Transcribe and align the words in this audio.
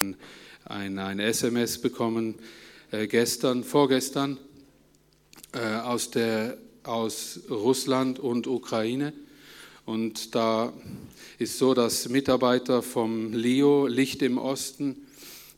ein, 0.00 0.98
ein 0.98 1.18
SMS 1.18 1.78
bekommen 1.78 2.36
äh, 2.90 3.06
gestern, 3.06 3.64
vorgestern 3.64 4.38
äh, 5.52 5.58
aus, 5.58 6.10
der, 6.10 6.56
aus 6.84 7.40
Russland 7.50 8.18
und 8.18 8.46
Ukraine. 8.46 9.12
Und 9.84 10.34
da 10.34 10.72
ist 11.38 11.58
so, 11.58 11.74
dass 11.74 12.08
Mitarbeiter 12.08 12.82
vom 12.82 13.34
LIO, 13.34 13.86
Licht 13.88 14.22
im 14.22 14.38
Osten, 14.38 15.06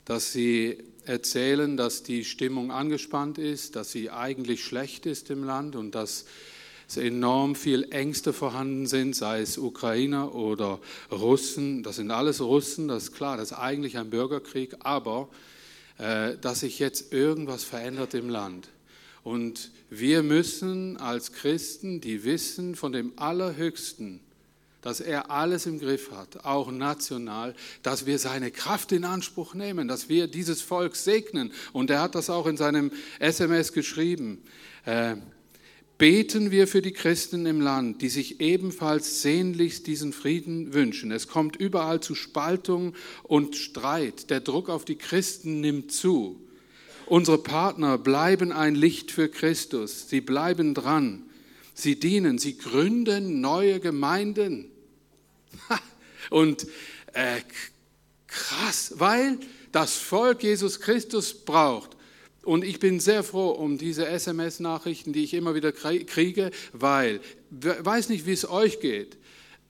dass 0.06 0.32
sie 0.32 0.78
erzählen, 1.04 1.76
dass 1.76 2.02
die 2.02 2.24
Stimmung 2.24 2.72
angespannt 2.72 3.38
ist, 3.38 3.76
dass 3.76 3.92
sie 3.92 4.10
eigentlich 4.10 4.64
schlecht 4.64 5.06
ist 5.06 5.30
im 5.30 5.44
Land 5.44 5.76
und 5.76 5.94
dass 5.94 6.24
es 6.92 6.96
enorm 6.96 7.54
viel 7.54 7.88
Ängste 7.90 8.32
vorhanden 8.32 8.86
sind, 8.86 9.16
sei 9.16 9.40
es 9.40 9.58
Ukrainer 9.58 10.34
oder 10.34 10.78
Russen. 11.10 11.82
Das 11.82 11.96
sind 11.96 12.10
alles 12.10 12.40
Russen, 12.40 12.88
das 12.88 13.04
ist 13.04 13.14
klar, 13.14 13.36
das 13.36 13.52
ist 13.52 13.58
eigentlich 13.58 13.98
ein 13.98 14.10
Bürgerkrieg, 14.10 14.76
aber 14.80 15.28
äh, 15.98 16.36
dass 16.38 16.60
sich 16.60 16.78
jetzt 16.78 17.12
irgendwas 17.12 17.64
verändert 17.64 18.14
im 18.14 18.28
Land. 18.28 18.68
Und 19.24 19.70
wir 19.88 20.22
müssen 20.22 20.96
als 20.96 21.32
Christen, 21.32 22.00
die 22.00 22.24
wissen 22.24 22.74
von 22.74 22.92
dem 22.92 23.12
Allerhöchsten, 23.16 24.20
dass 24.80 25.00
er 25.00 25.30
alles 25.30 25.66
im 25.66 25.78
Griff 25.78 26.10
hat, 26.10 26.44
auch 26.44 26.72
national, 26.72 27.54
dass 27.84 28.04
wir 28.04 28.18
seine 28.18 28.50
Kraft 28.50 28.90
in 28.90 29.04
Anspruch 29.04 29.54
nehmen, 29.54 29.86
dass 29.86 30.08
wir 30.08 30.26
dieses 30.26 30.60
Volk 30.60 30.96
segnen. 30.96 31.52
Und 31.72 31.88
er 31.90 32.02
hat 32.02 32.16
das 32.16 32.30
auch 32.30 32.46
in 32.46 32.56
seinem 32.56 32.90
SMS 33.20 33.72
geschrieben. 33.72 34.42
Beten 36.02 36.50
wir 36.50 36.66
für 36.66 36.82
die 36.82 36.90
Christen 36.90 37.46
im 37.46 37.60
Land, 37.60 38.02
die 38.02 38.08
sich 38.08 38.40
ebenfalls 38.40 39.22
sehnlichst 39.22 39.86
diesen 39.86 40.12
Frieden 40.12 40.74
wünschen. 40.74 41.12
Es 41.12 41.28
kommt 41.28 41.54
überall 41.54 42.00
zu 42.00 42.16
Spaltung 42.16 42.94
und 43.22 43.54
Streit. 43.54 44.28
Der 44.28 44.40
Druck 44.40 44.68
auf 44.68 44.84
die 44.84 44.96
Christen 44.96 45.60
nimmt 45.60 45.92
zu. 45.92 46.40
Unsere 47.06 47.38
Partner 47.38 47.98
bleiben 47.98 48.50
ein 48.50 48.74
Licht 48.74 49.12
für 49.12 49.28
Christus. 49.28 50.08
Sie 50.08 50.20
bleiben 50.20 50.74
dran. 50.74 51.22
Sie 51.72 52.00
dienen, 52.00 52.38
sie 52.38 52.58
gründen 52.58 53.40
neue 53.40 53.78
Gemeinden. 53.78 54.72
Und 56.30 56.66
äh, 57.12 57.42
krass, 58.26 58.94
weil 58.96 59.38
das 59.70 59.98
Volk 59.98 60.42
Jesus 60.42 60.80
Christus 60.80 61.32
braucht. 61.32 61.96
Und 62.42 62.64
ich 62.64 62.80
bin 62.80 62.98
sehr 62.98 63.22
froh 63.22 63.50
um 63.50 63.78
diese 63.78 64.06
SMS-Nachrichten, 64.06 65.12
die 65.12 65.24
ich 65.24 65.34
immer 65.34 65.54
wieder 65.54 65.72
kriege, 65.72 66.50
weil, 66.72 67.20
weiß 67.50 68.08
nicht, 68.08 68.26
wie 68.26 68.32
es 68.32 68.48
euch 68.48 68.80
geht. 68.80 69.16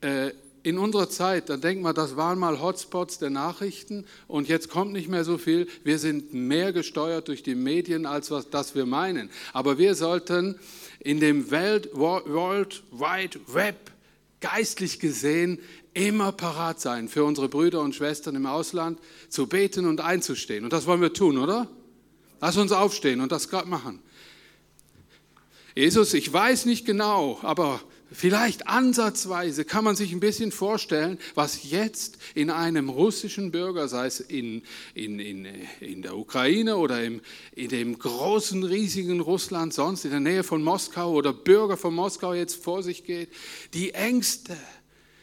Äh, 0.01 0.31
in 0.62 0.78
unserer 0.78 1.09
Zeit, 1.11 1.48
da 1.48 1.56
denkt 1.56 1.83
man, 1.83 1.95
das 1.95 2.17
waren 2.17 2.39
mal 2.39 2.61
Hotspots 2.61 3.19
der 3.19 3.31
Nachrichten 3.31 4.05
und 4.28 4.48
jetzt 4.48 4.69
kommt 4.69 4.93
nicht 4.93 5.09
mehr 5.09 5.25
so 5.25 5.37
viel. 5.37 5.67
Wir 5.83 5.98
sind 5.98 6.33
mehr 6.33 6.73
gesteuert 6.73 7.28
durch 7.28 7.43
die 7.43 7.56
Medien, 7.56 8.06
als 8.06 8.31
was 8.31 8.48
das 8.48 8.75
wir 8.75 8.87
meinen. 8.87 9.31
Aber 9.53 9.78
wir 9.78 9.95
sollten 9.95 10.59
in 11.00 11.20
dem 11.20 11.50
Welt, 11.50 11.91
World 11.95 12.84
Wide 12.93 13.41
Web 13.48 13.91
geistlich 14.41 15.00
gesehen 15.00 15.59
immer 15.95 16.33
parat 16.33 16.81
sein, 16.81 17.09
für 17.09 17.25
unsere 17.25 17.48
Brüder 17.48 17.81
und 17.81 17.95
Schwestern 17.95 18.37
im 18.37 18.47
Ausland 18.47 18.98
zu 19.28 19.47
beten 19.47 19.87
und 19.87 20.00
einzustehen. 20.00 20.65
Und 20.65 20.73
das 20.73 20.87
wollen 20.87 21.00
wir 21.00 21.12
tun, 21.12 21.39
oder? 21.39 21.69
Lass 22.43 22.57
uns 22.57 22.73
aufstehen 22.73 23.21
und 23.21 23.31
das 23.31 23.48
gerade 23.48 23.69
machen. 23.69 24.01
Jesus, 25.77 26.12
ich 26.12 26.31
weiß 26.31 26.67
nicht 26.67 26.84
genau, 26.84 27.39
aber 27.43 27.81
vielleicht 28.11 28.67
ansatzweise 28.67 29.65
kann 29.65 29.84
man 29.84 29.95
sich 29.95 30.12
ein 30.12 30.19
bisschen 30.19 30.51
vorstellen, 30.51 31.19
was 31.37 31.71
jetzt 31.71 32.19
in 32.34 32.51
einem 32.51 32.89
russischen 32.89 33.53
Bürger, 33.53 33.87
sei 33.87 34.07
es 34.07 34.19
in, 34.19 34.65
in, 34.93 35.21
in, 35.21 35.47
in 35.79 36.03
der 36.03 36.17
Ukraine 36.17 36.79
oder 36.79 37.05
im, 37.05 37.21
in 37.55 37.69
dem 37.69 37.97
großen, 37.97 38.65
riesigen 38.65 39.21
Russland, 39.21 39.73
sonst 39.73 40.05
in 40.05 40.11
der 40.11 40.19
Nähe 40.19 40.43
von 40.43 40.65
Moskau 40.65 41.12
oder 41.12 41.33
Bürger 41.33 41.77
von 41.77 41.95
Moskau 41.95 42.34
jetzt 42.34 42.56
vor 42.62 42.83
sich 42.83 43.05
geht. 43.05 43.28
Die 43.72 43.95
Ängste, 43.95 44.56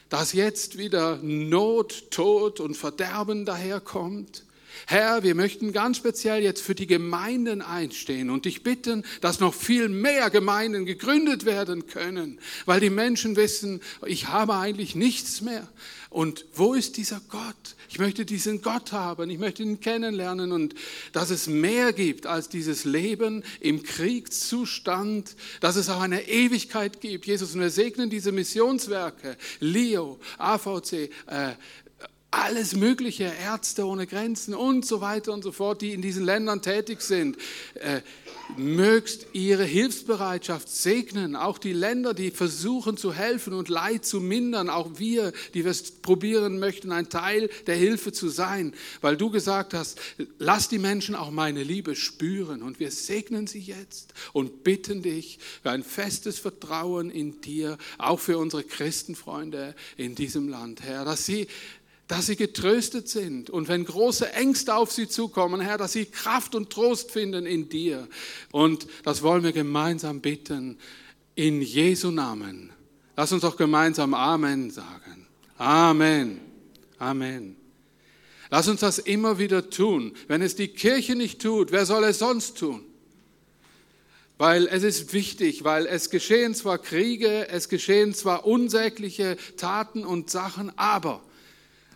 dass 0.08 0.32
jetzt 0.32 0.78
wieder 0.78 1.20
Not, 1.22 2.12
Tod 2.12 2.62
und 2.62 2.78
Verderben 2.78 3.44
daherkommt. 3.44 4.46
Herr, 4.88 5.24
wir 5.24 5.36
möchten 5.36 5.72
ganz 5.72 5.98
speziell 5.98 6.42
jetzt 6.42 6.62
für 6.62 6.76
die 6.76 6.88
Gemeinden 6.88 7.62
einstehen 7.62 8.30
und 8.30 8.46
dich 8.46 8.64
bitten, 8.64 9.04
dass 9.22 9.40
noch 9.40 9.54
viel 9.54 9.90
mehr 9.90 10.30
Gemeinden 10.30 10.86
gegründet 10.86 11.46
werden 11.46 11.88
können, 11.88 12.40
weil 12.66 12.80
die 12.80 12.90
Menschen 12.90 13.36
wissen, 13.36 13.82
ich 14.06 14.28
habe 14.28 14.56
eigentlich 14.56 14.96
nichts 14.96 15.42
mehr. 15.42 15.68
Und 16.10 16.46
wo 16.56 16.74
ist 16.74 16.98
dieser 16.98 17.22
Gott? 17.30 17.76
Ich 17.88 18.00
möchte 18.00 18.26
diesen 18.26 18.64
Gott 18.64 18.92
haben, 18.92 19.30
ich 19.30 19.38
möchte 19.38 19.62
ihn 19.62 19.80
kennenlernen 19.80 20.52
und 20.52 20.74
dass 21.12 21.30
es 21.30 21.46
mehr 21.46 21.94
gibt 21.94 22.26
als 22.26 22.50
dieses 22.50 22.84
Leben 22.84 23.44
im 23.60 23.84
Kriegszustand, 23.84 25.36
dass 25.60 25.76
es 25.76 25.88
auch 25.90 26.02
eine 26.02 26.28
Ewigkeit 26.28 27.00
gibt. 27.00 27.28
Jesus, 27.28 27.54
und 27.54 27.62
wir 27.62 27.70
segnen 27.70 28.10
diese 28.10 28.32
Missionswerke, 28.32 29.38
LIO, 29.60 30.20
AVC, 30.40 31.12
äh, 31.28 31.54
alles 32.32 32.76
mögliche, 32.76 33.24
Ärzte 33.24 33.86
ohne 33.86 34.06
Grenzen 34.06 34.54
und 34.54 34.86
so 34.86 35.02
weiter 35.02 35.34
und 35.34 35.44
so 35.44 35.52
fort, 35.52 35.82
die 35.82 35.94
in 35.94 36.02
diesen 36.02 36.24
Ländern 36.24 36.62
tätig 36.62 37.02
sind. 37.02 37.38
Äh, 37.76 38.02
mögst 38.58 39.28
ihre 39.34 39.64
Hilfsbereitschaft 39.64 40.70
segnen, 40.70 41.36
auch 41.36 41.58
die 41.58 41.74
Länder, 41.74 42.14
die 42.14 42.32
versuchen 42.32 42.98
zu 42.98 43.14
helfen 43.14 43.54
und 43.54 43.70
Leid 43.70 44.06
zu 44.06 44.20
mindern, 44.20 44.70
auch 44.70 44.98
wir, 44.98 45.34
die 45.54 45.66
wir 45.66 45.76
probieren 46.02 46.60
möchten, 46.60 46.92
ein 46.92 47.10
Teil 47.10 47.50
der 47.68 47.76
Hilfe 47.76 48.12
zu 48.12 48.30
sein, 48.30 48.74
weil 49.02 49.18
du 49.18 49.30
gesagt 49.30 49.74
hast, 49.74 50.00
lass 50.38 50.68
die 50.68 50.80
Menschen 50.80 51.16
auch 51.16 51.32
meine 51.32 51.64
Liebe 51.64 51.96
spüren. 51.96 52.62
Und 52.64 52.80
wir 52.80 52.92
segnen 52.92 53.48
sie 53.48 53.60
jetzt 53.60 54.14
und 54.34 54.64
bitten 54.64 55.02
dich 55.02 55.40
für 55.62 55.72
ein 55.72 55.84
festes 55.84 56.40
Vertrauen 56.40 57.12
in 57.12 57.42
dir, 57.42 57.78
auch 57.98 58.20
für 58.20 58.38
unsere 58.38 58.64
Christenfreunde 58.64 59.76
in 59.98 60.16
diesem 60.16 60.50
Land, 60.50 60.82
Herr, 60.82 61.06
dass 61.06 61.26
sie 61.26 61.48
dass 62.10 62.26
sie 62.26 62.36
getröstet 62.36 63.08
sind 63.08 63.52
und 63.52 63.68
wenn 63.68 63.86
große 63.86 64.34
Ängste 64.34 64.76
auf 64.76 64.92
sie 64.92 65.08
zukommen, 65.08 65.62
Herr, 65.62 65.78
dass 65.78 65.94
sie 65.94 66.08
Kraft 66.08 66.56
und 66.56 66.72
Trost 66.72 67.12
finden 67.12 67.46
in 67.46 67.70
dir. 67.70 68.08
Und 68.52 68.88
das 69.04 69.22
wollen 69.22 69.44
wir 69.44 69.52
gemeinsam 69.52 70.20
bitten 70.20 70.80
in 71.36 71.62
Jesu 71.62 72.10
Namen. 72.10 72.72
Lass 73.16 73.32
uns 73.32 73.44
doch 73.44 73.56
gemeinsam 73.56 74.16
Amen 74.16 74.72
sagen. 74.72 75.28
Amen. 75.60 76.42
Amen. 76.98 77.56
Lass 78.50 78.68
uns 78.68 78.80
das 78.80 78.98
immer 78.98 79.38
wieder 79.38 79.70
tun. 79.70 80.14
Wenn 80.28 80.42
es 80.42 80.56
die 80.56 80.70
Kirche 80.70 81.16
nicht 81.16 81.40
tut, 81.40 81.72
wer 81.72 81.86
soll 81.86 82.04
es 82.06 82.18
sonst 82.18 82.58
tun? 82.58 82.84
Weil 84.40 84.66
es 84.66 84.82
ist 84.82 85.14
wichtig, 85.14 85.64
weil 85.64 85.86
es 85.86 86.10
geschehen 86.10 86.56
zwar 86.56 86.80
Kriege, 86.80 87.48
es 87.50 87.70
geschehen 87.70 88.16
zwar 88.16 88.48
unsägliche 88.48 89.38
Taten 89.58 90.06
und 90.06 90.32
Sachen, 90.32 90.76
aber 90.76 91.22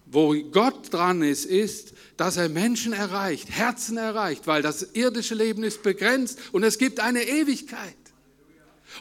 wo 0.06 0.36
Gott 0.52 0.94
dran 0.94 1.22
ist, 1.22 1.46
ist, 1.46 1.94
dass 2.18 2.38
er 2.38 2.50
Menschen 2.50 2.94
erreicht, 2.94 3.50
Herzen 3.50 3.98
erreicht, 3.98 4.48
weil 4.48 4.62
das 4.62 4.84
irdische 4.94 5.36
Leben 5.36 5.64
ist 5.64 5.84
begrenzt 5.84 6.40
und 6.52 6.64
es 6.64 6.78
gibt 6.78 7.00
eine 7.00 7.24
Ewigkeit. 7.24 7.96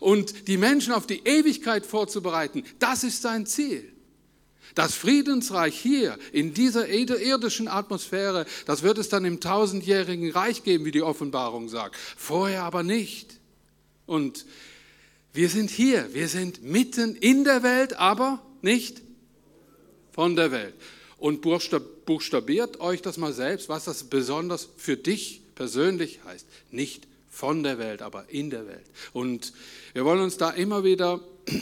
Und 0.00 0.48
die 0.48 0.56
Menschen 0.56 0.92
auf 0.92 1.06
die 1.06 1.22
Ewigkeit 1.24 1.84
vorzubereiten, 1.84 2.64
das 2.78 3.04
ist 3.04 3.22
sein 3.22 3.46
Ziel. 3.46 3.92
Das 4.74 4.94
Friedensreich 4.94 5.78
hier 5.78 6.18
in 6.32 6.54
dieser 6.54 6.88
irdischen 6.88 7.68
Atmosphäre, 7.68 8.46
das 8.64 8.82
wird 8.82 8.96
es 8.96 9.10
dann 9.10 9.26
im 9.26 9.38
tausendjährigen 9.38 10.30
Reich 10.30 10.62
geben, 10.62 10.86
wie 10.86 10.92
die 10.92 11.02
Offenbarung 11.02 11.68
sagt. 11.68 11.96
Vorher 12.16 12.62
aber 12.62 12.82
nicht. 12.82 13.38
Und 14.06 14.46
wir 15.34 15.50
sind 15.50 15.70
hier, 15.70 16.14
wir 16.14 16.28
sind 16.28 16.62
mitten 16.62 17.16
in 17.16 17.44
der 17.44 17.62
Welt, 17.62 17.98
aber 17.98 18.40
nicht 18.62 19.02
von 20.12 20.36
der 20.36 20.52
Welt 20.52 20.74
und 21.18 21.40
buchstabiert 21.40 22.80
euch 22.80 23.00
das 23.00 23.16
mal 23.16 23.32
selbst, 23.32 23.68
was 23.68 23.84
das 23.84 24.04
besonders 24.04 24.68
für 24.76 24.96
dich 24.96 25.40
persönlich 25.54 26.18
heißt. 26.24 26.46
Nicht 26.70 27.06
von 27.30 27.62
der 27.62 27.78
Welt, 27.78 28.02
aber 28.02 28.26
in 28.28 28.50
der 28.50 28.66
Welt. 28.66 28.84
Und 29.12 29.52
wir 29.92 30.04
wollen 30.04 30.20
uns 30.20 30.36
da 30.36 30.50
immer 30.50 30.82
wieder 30.82 31.20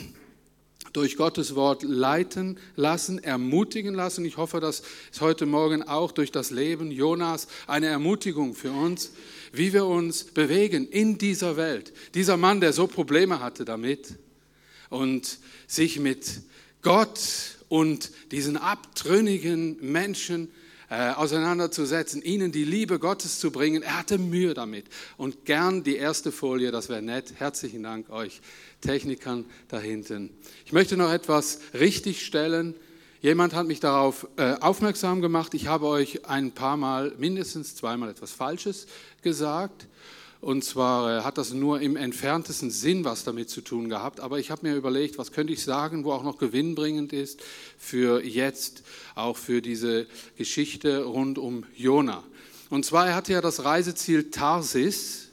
durch 0.93 1.15
Gottes 1.15 1.53
Wort 1.55 1.83
leiten 1.83 2.57
lassen, 2.75 3.23
ermutigen 3.23 3.93
lassen. 3.93 4.25
Ich 4.25 4.37
hoffe, 4.37 4.59
das 4.59 4.81
ist 5.11 5.21
heute 5.21 5.45
Morgen 5.45 5.83
auch 5.83 6.11
durch 6.11 6.31
das 6.31 6.49
Leben 6.49 6.89
Jonas 6.89 7.47
eine 7.67 7.85
Ermutigung 7.85 8.55
für 8.55 8.71
uns, 8.71 9.11
wie 9.53 9.73
wir 9.73 9.85
uns 9.85 10.23
bewegen 10.23 10.87
in 10.87 11.19
dieser 11.19 11.55
Welt. 11.55 11.93
Dieser 12.15 12.35
Mann, 12.35 12.61
der 12.61 12.73
so 12.73 12.87
Probleme 12.87 13.39
hatte 13.39 13.63
damit 13.63 14.15
und 14.89 15.37
sich 15.67 15.99
mit 15.99 16.41
Gott 16.81 17.19
und 17.71 18.11
diesen 18.31 18.57
abtrünnigen 18.57 19.77
Menschen 19.79 20.51
äh, 20.89 21.11
auseinanderzusetzen, 21.11 22.21
ihnen 22.21 22.51
die 22.51 22.65
Liebe 22.65 22.99
Gottes 22.99 23.39
zu 23.39 23.49
bringen. 23.49 23.81
Er 23.81 23.97
hatte 23.99 24.17
Mühe 24.17 24.53
damit. 24.53 24.87
Und 25.15 25.45
gern 25.45 25.81
die 25.81 25.95
erste 25.95 26.33
Folie, 26.33 26.71
das 26.71 26.89
wäre 26.89 27.01
nett. 27.01 27.35
Herzlichen 27.37 27.83
Dank 27.83 28.09
euch 28.09 28.41
Technikern 28.81 29.45
da 29.69 29.79
hinten. 29.79 30.31
Ich 30.65 30.73
möchte 30.73 30.97
noch 30.97 31.13
etwas 31.13 31.59
richtigstellen. 31.73 32.75
Jemand 33.21 33.53
hat 33.53 33.67
mich 33.67 33.79
darauf 33.79 34.27
äh, 34.35 34.55
aufmerksam 34.59 35.21
gemacht, 35.21 35.53
ich 35.53 35.67
habe 35.67 35.85
euch 35.85 36.25
ein 36.25 36.51
paar 36.51 36.75
Mal, 36.75 37.13
mindestens 37.19 37.77
zweimal 37.77 38.09
etwas 38.09 38.33
Falsches 38.33 38.85
gesagt. 39.21 39.87
Und 40.41 40.63
zwar 40.63 41.19
äh, 41.19 41.21
hat 41.21 41.37
das 41.37 41.53
nur 41.53 41.81
im 41.81 41.95
entferntesten 41.95 42.71
Sinn 42.71 43.05
was 43.05 43.23
damit 43.23 43.51
zu 43.51 43.61
tun 43.61 43.89
gehabt. 43.89 44.19
Aber 44.19 44.39
ich 44.39 44.49
habe 44.49 44.67
mir 44.67 44.75
überlegt, 44.75 45.19
was 45.19 45.31
könnte 45.31 45.53
ich 45.53 45.63
sagen, 45.63 46.03
wo 46.03 46.11
auch 46.11 46.23
noch 46.23 46.39
gewinnbringend 46.39 47.13
ist 47.13 47.39
für 47.77 48.23
jetzt, 48.25 48.81
auch 49.13 49.37
für 49.37 49.61
diese 49.61 50.07
Geschichte 50.37 51.03
rund 51.03 51.37
um 51.37 51.63
Jona. 51.75 52.23
Und 52.71 52.85
zwar, 52.85 53.07
er 53.07 53.15
hatte 53.15 53.33
ja 53.33 53.41
das 53.41 53.63
Reiseziel 53.63 54.31
Tarsis. 54.31 55.27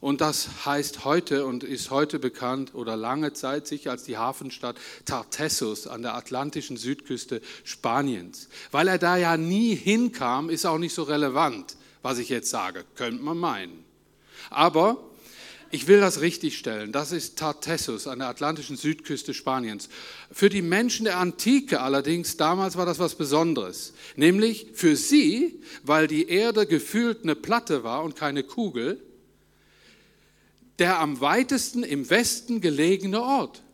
Und 0.00 0.20
das 0.20 0.66
heißt 0.66 1.04
heute 1.04 1.46
und 1.46 1.64
ist 1.64 1.90
heute 1.90 2.18
bekannt 2.18 2.74
oder 2.74 2.94
lange 2.94 3.32
Zeit 3.32 3.66
sicher 3.66 3.90
als 3.90 4.04
die 4.04 4.18
Hafenstadt 4.18 4.76
Tartessus 5.06 5.86
an 5.86 6.02
der 6.02 6.14
atlantischen 6.14 6.76
Südküste 6.76 7.40
Spaniens. 7.64 8.48
Weil 8.70 8.88
er 8.88 8.98
da 8.98 9.16
ja 9.16 9.38
nie 9.38 9.74
hinkam, 9.74 10.50
ist 10.50 10.66
auch 10.66 10.76
nicht 10.78 10.94
so 10.94 11.04
relevant, 11.04 11.76
was 12.02 12.18
ich 12.18 12.28
jetzt 12.28 12.50
sage, 12.50 12.84
könnte 12.96 13.22
man 13.22 13.38
meinen. 13.38 13.83
Aber 14.50 15.10
ich 15.70 15.88
will 15.88 16.00
das 16.00 16.20
richtigstellen. 16.20 16.92
Das 16.92 17.10
ist 17.10 17.36
Tartessus 17.36 18.06
an 18.06 18.20
der 18.20 18.28
atlantischen 18.28 18.76
Südküste 18.76 19.34
Spaniens. 19.34 19.88
Für 20.30 20.48
die 20.48 20.62
Menschen 20.62 21.04
der 21.04 21.18
Antike 21.18 21.80
allerdings, 21.80 22.36
damals 22.36 22.76
war 22.76 22.86
das 22.86 23.00
was 23.00 23.16
Besonderes. 23.16 23.92
Nämlich 24.14 24.68
für 24.74 24.94
sie, 24.94 25.60
weil 25.82 26.06
die 26.06 26.28
Erde 26.28 26.66
gefühlt 26.66 27.24
eine 27.24 27.34
Platte 27.34 27.82
war 27.82 28.04
und 28.04 28.14
keine 28.14 28.44
Kugel, 28.44 29.02
der 30.78 31.00
am 31.00 31.20
weitesten 31.20 31.82
im 31.82 32.08
Westen 32.08 32.60
gelegene 32.60 33.22
Ort 33.22 33.64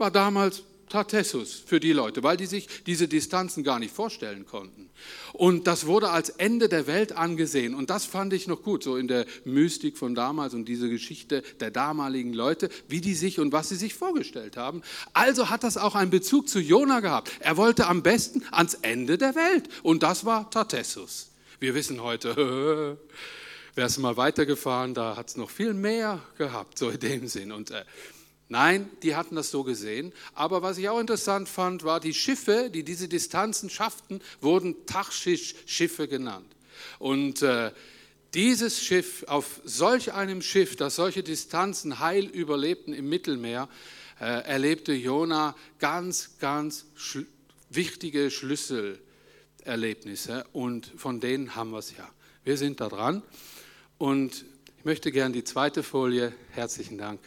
war 0.00 0.10
damals 0.10 0.62
Tartessus 0.90 1.62
für 1.64 1.80
die 1.80 1.92
Leute, 1.92 2.22
weil 2.22 2.36
die 2.36 2.46
sich 2.46 2.68
diese 2.84 3.08
Distanzen 3.08 3.64
gar 3.64 3.78
nicht 3.78 3.94
vorstellen 3.94 4.44
konnten. 4.44 4.90
Und 5.32 5.66
das 5.66 5.86
wurde 5.86 6.10
als 6.10 6.30
Ende 6.30 6.68
der 6.68 6.86
Welt 6.86 7.12
angesehen. 7.12 7.74
Und 7.74 7.90
das 7.90 8.04
fand 8.04 8.32
ich 8.32 8.48
noch 8.48 8.62
gut, 8.62 8.82
so 8.82 8.96
in 8.96 9.08
der 9.08 9.24
Mystik 9.44 9.96
von 9.96 10.14
damals 10.14 10.52
und 10.52 10.66
diese 10.66 10.90
Geschichte 10.90 11.42
der 11.60 11.70
damaligen 11.70 12.34
Leute, 12.34 12.68
wie 12.88 13.00
die 13.00 13.14
sich 13.14 13.38
und 13.38 13.52
was 13.52 13.68
sie 13.68 13.76
sich 13.76 13.94
vorgestellt 13.94 14.56
haben. 14.56 14.82
Also 15.12 15.48
hat 15.48 15.64
das 15.64 15.76
auch 15.76 15.94
einen 15.94 16.10
Bezug 16.10 16.48
zu 16.48 16.58
Jona 16.58 17.00
gehabt. 17.00 17.30
Er 17.38 17.56
wollte 17.56 17.86
am 17.86 18.02
besten 18.02 18.42
ans 18.50 18.74
Ende 18.74 19.16
der 19.16 19.36
Welt. 19.36 19.68
Und 19.82 20.02
das 20.02 20.24
war 20.24 20.50
Tartessus. 20.50 21.30
Wir 21.60 21.74
wissen 21.74 22.02
heute, 22.02 22.98
wäre 23.76 23.86
es 23.86 23.98
mal 23.98 24.16
weitergefahren, 24.16 24.94
da 24.94 25.16
hat 25.16 25.28
es 25.28 25.36
noch 25.36 25.50
viel 25.50 25.72
mehr 25.72 26.20
gehabt, 26.36 26.78
so 26.78 26.90
in 26.90 26.98
dem 26.98 27.28
Sinn. 27.28 27.52
Und 27.52 27.70
äh, 27.70 27.84
nein, 28.50 28.90
die 29.02 29.16
hatten 29.16 29.36
das 29.36 29.50
so 29.50 29.64
gesehen. 29.64 30.12
Aber 30.34 30.60
was 30.60 30.76
ich 30.76 30.88
auch 30.88 31.00
interessant 31.00 31.48
fand, 31.48 31.84
war, 31.84 32.00
die 32.00 32.12
Schiffe, 32.12 32.68
die 32.72 32.82
diese 32.82 33.08
Distanzen 33.08 33.70
schafften, 33.70 34.20
wurden 34.40 34.86
Tarschisch-Schiffe 34.86 36.08
genannt. 36.08 36.52
Und 36.98 37.42
äh, 37.42 37.70
dieses 38.34 38.82
Schiff, 38.82 39.24
auf 39.26 39.60
solch 39.64 40.12
einem 40.12 40.42
Schiff, 40.42 40.76
das 40.76 40.96
solche 40.96 41.22
Distanzen 41.22 42.00
heil 42.00 42.26
überlebten 42.26 42.92
im 42.92 43.08
Mittelmeer, 43.08 43.68
äh, 44.20 44.44
erlebte 44.44 44.92
Jona 44.92 45.56
ganz, 45.78 46.36
ganz 46.38 46.84
schl 46.94 47.26
wichtige 47.72 48.32
Schlüsselerlebnisse 48.32 50.44
und 50.52 50.90
von 50.96 51.20
denen 51.20 51.54
haben 51.54 51.70
wir 51.70 51.78
es 51.78 51.96
ja. 51.96 52.10
Wir 52.42 52.56
sind 52.56 52.80
da 52.80 52.88
dran. 52.88 53.22
Und 53.96 54.44
ich 54.78 54.84
möchte 54.84 55.12
gerne 55.12 55.34
die 55.34 55.44
zweite 55.44 55.84
Folie. 55.84 56.32
Herzlichen 56.50 56.98
Dank. 56.98 57.20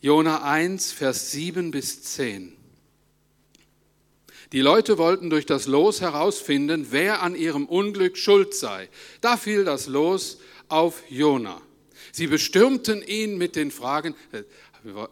Jona 0.00 0.42
1, 0.42 0.92
Vers 0.92 1.32
7 1.32 1.70
bis 1.72 2.02
10. 2.02 2.56
Die 4.52 4.60
Leute 4.60 4.96
wollten 4.96 5.28
durch 5.28 5.44
das 5.44 5.66
Los 5.66 6.00
herausfinden, 6.00 6.86
wer 6.90 7.22
an 7.22 7.34
ihrem 7.34 7.66
Unglück 7.66 8.16
schuld 8.16 8.54
sei. 8.54 8.88
Da 9.20 9.36
fiel 9.36 9.64
das 9.64 9.88
Los 9.88 10.38
auf 10.68 11.02
Jona. 11.10 11.60
Sie 12.12 12.28
bestürmten 12.28 13.02
ihn 13.02 13.36
mit 13.36 13.56
den 13.56 13.70
Fragen, 13.70 14.14
äh, 14.32 14.44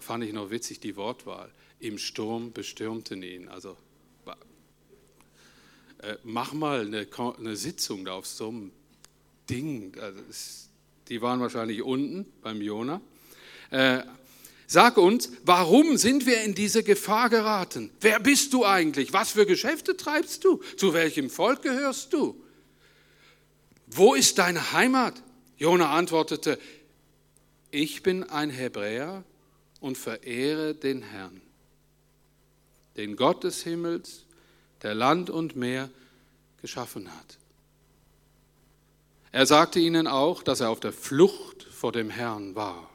fand 0.01 0.25
ich 0.25 0.33
noch 0.33 0.51
witzig 0.51 0.81
die 0.81 0.97
Wortwahl, 0.97 1.51
im 1.81 1.99
Sturm 1.99 2.53
bestürmten 2.53 3.23
ihn. 3.23 3.49
Also 3.49 3.77
äh, 6.03 6.17
mach 6.23 6.53
mal 6.53 6.87
eine, 6.87 7.07
eine 7.39 7.57
Sitzung 7.57 8.05
da 8.05 8.13
auf 8.13 8.27
so 8.27 8.49
einem 8.49 8.71
Ding. 9.51 9.97
Also 10.01 10.21
die 11.09 11.21
waren 11.21 11.41
wahrscheinlich 11.41 11.83
unten 11.83 12.27
beim 12.41 12.63
Jona. 12.63 13.01
Äh, 13.71 14.03
sag 14.67 14.97
uns, 14.97 15.31
warum 15.45 15.97
sind 15.97 16.27
wir 16.27 16.43
in 16.43 16.55
diese 16.55 16.83
Gefahr 16.83 17.31
geraten? 17.31 17.91
Wer 18.01 18.21
bist 18.21 18.53
du 18.53 18.65
eigentlich? 18.65 19.13
Was 19.13 19.31
für 19.31 19.47
Geschäfte 19.47 19.97
treibst 19.97 20.45
du? 20.45 20.61
Zu 20.77 20.93
welchem 20.93 21.31
Volk 21.31 21.63
gehörst 21.63 22.13
du? 22.13 22.41
Wo 23.87 24.15
ist 24.15 24.39
deine 24.39 24.73
Heimat? 24.73 25.23
Jona 25.59 25.91
antwortete, 25.93 26.59
ich 27.71 28.03
bin 28.03 28.25
ein 28.25 28.51
Hebräer 28.51 29.25
und 29.81 29.97
verehre 29.97 30.75
den 30.75 31.03
Herrn, 31.03 31.41
den 32.97 33.17
Gott 33.17 33.45
des 33.45 33.63
Himmels, 33.63 34.25
der 34.83 34.95
Land 34.95 35.31
und 35.31 35.57
Meer 35.57 35.91
geschaffen 36.61 37.09
hat. 37.13 37.39
Er 39.33 39.47
sagte 39.47 39.79
ihnen 39.79 40.07
auch, 40.07 40.43
dass 40.43 40.61
er 40.61 40.71
auf 40.71 40.81
der 40.81 40.93
Flucht 40.93 41.65
vor 41.65 41.93
dem 41.93 42.11
Herrn 42.11 42.55
war. 42.55 42.89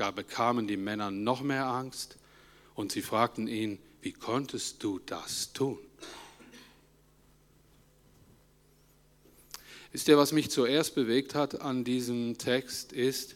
Dabei 0.00 0.22
bekamen 0.22 0.66
die 0.66 0.78
Männer 0.78 1.10
noch 1.10 1.42
mehr 1.42 1.66
Angst 1.66 2.16
und 2.74 2.90
sie 2.90 3.02
fragten 3.02 3.46
ihn, 3.46 3.78
wie 4.00 4.12
konntest 4.12 4.82
du 4.82 4.98
das 4.98 5.52
tun? 5.52 5.78
Wisst 9.92 10.08
ihr, 10.08 10.16
was 10.16 10.32
mich 10.32 10.50
zuerst 10.50 10.94
bewegt 10.94 11.34
hat 11.34 11.60
an 11.60 11.84
diesem 11.84 12.38
Text 12.38 12.94
ist, 12.94 13.34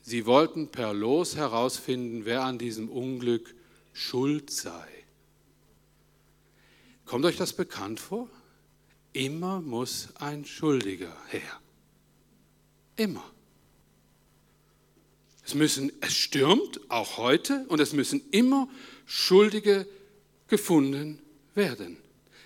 sie 0.00 0.24
wollten 0.24 0.68
per 0.68 0.94
Los 0.94 1.36
herausfinden, 1.36 2.24
wer 2.24 2.44
an 2.44 2.56
diesem 2.56 2.88
Unglück 2.88 3.54
schuld 3.92 4.48
sei. 4.48 4.88
Kommt 7.04 7.26
euch 7.26 7.36
das 7.36 7.52
bekannt 7.52 8.00
vor? 8.00 8.26
Immer 9.12 9.60
muss 9.60 10.08
ein 10.14 10.46
Schuldiger 10.46 11.14
her. 11.28 11.60
Immer. 12.96 13.30
Es, 15.50 15.54
müssen, 15.54 15.90
es 16.00 16.14
stürmt 16.14 16.80
auch 16.88 17.16
heute 17.16 17.64
und 17.66 17.80
es 17.80 17.92
müssen 17.92 18.22
immer 18.30 18.68
Schuldige 19.04 19.84
gefunden 20.46 21.18
werden. 21.56 21.96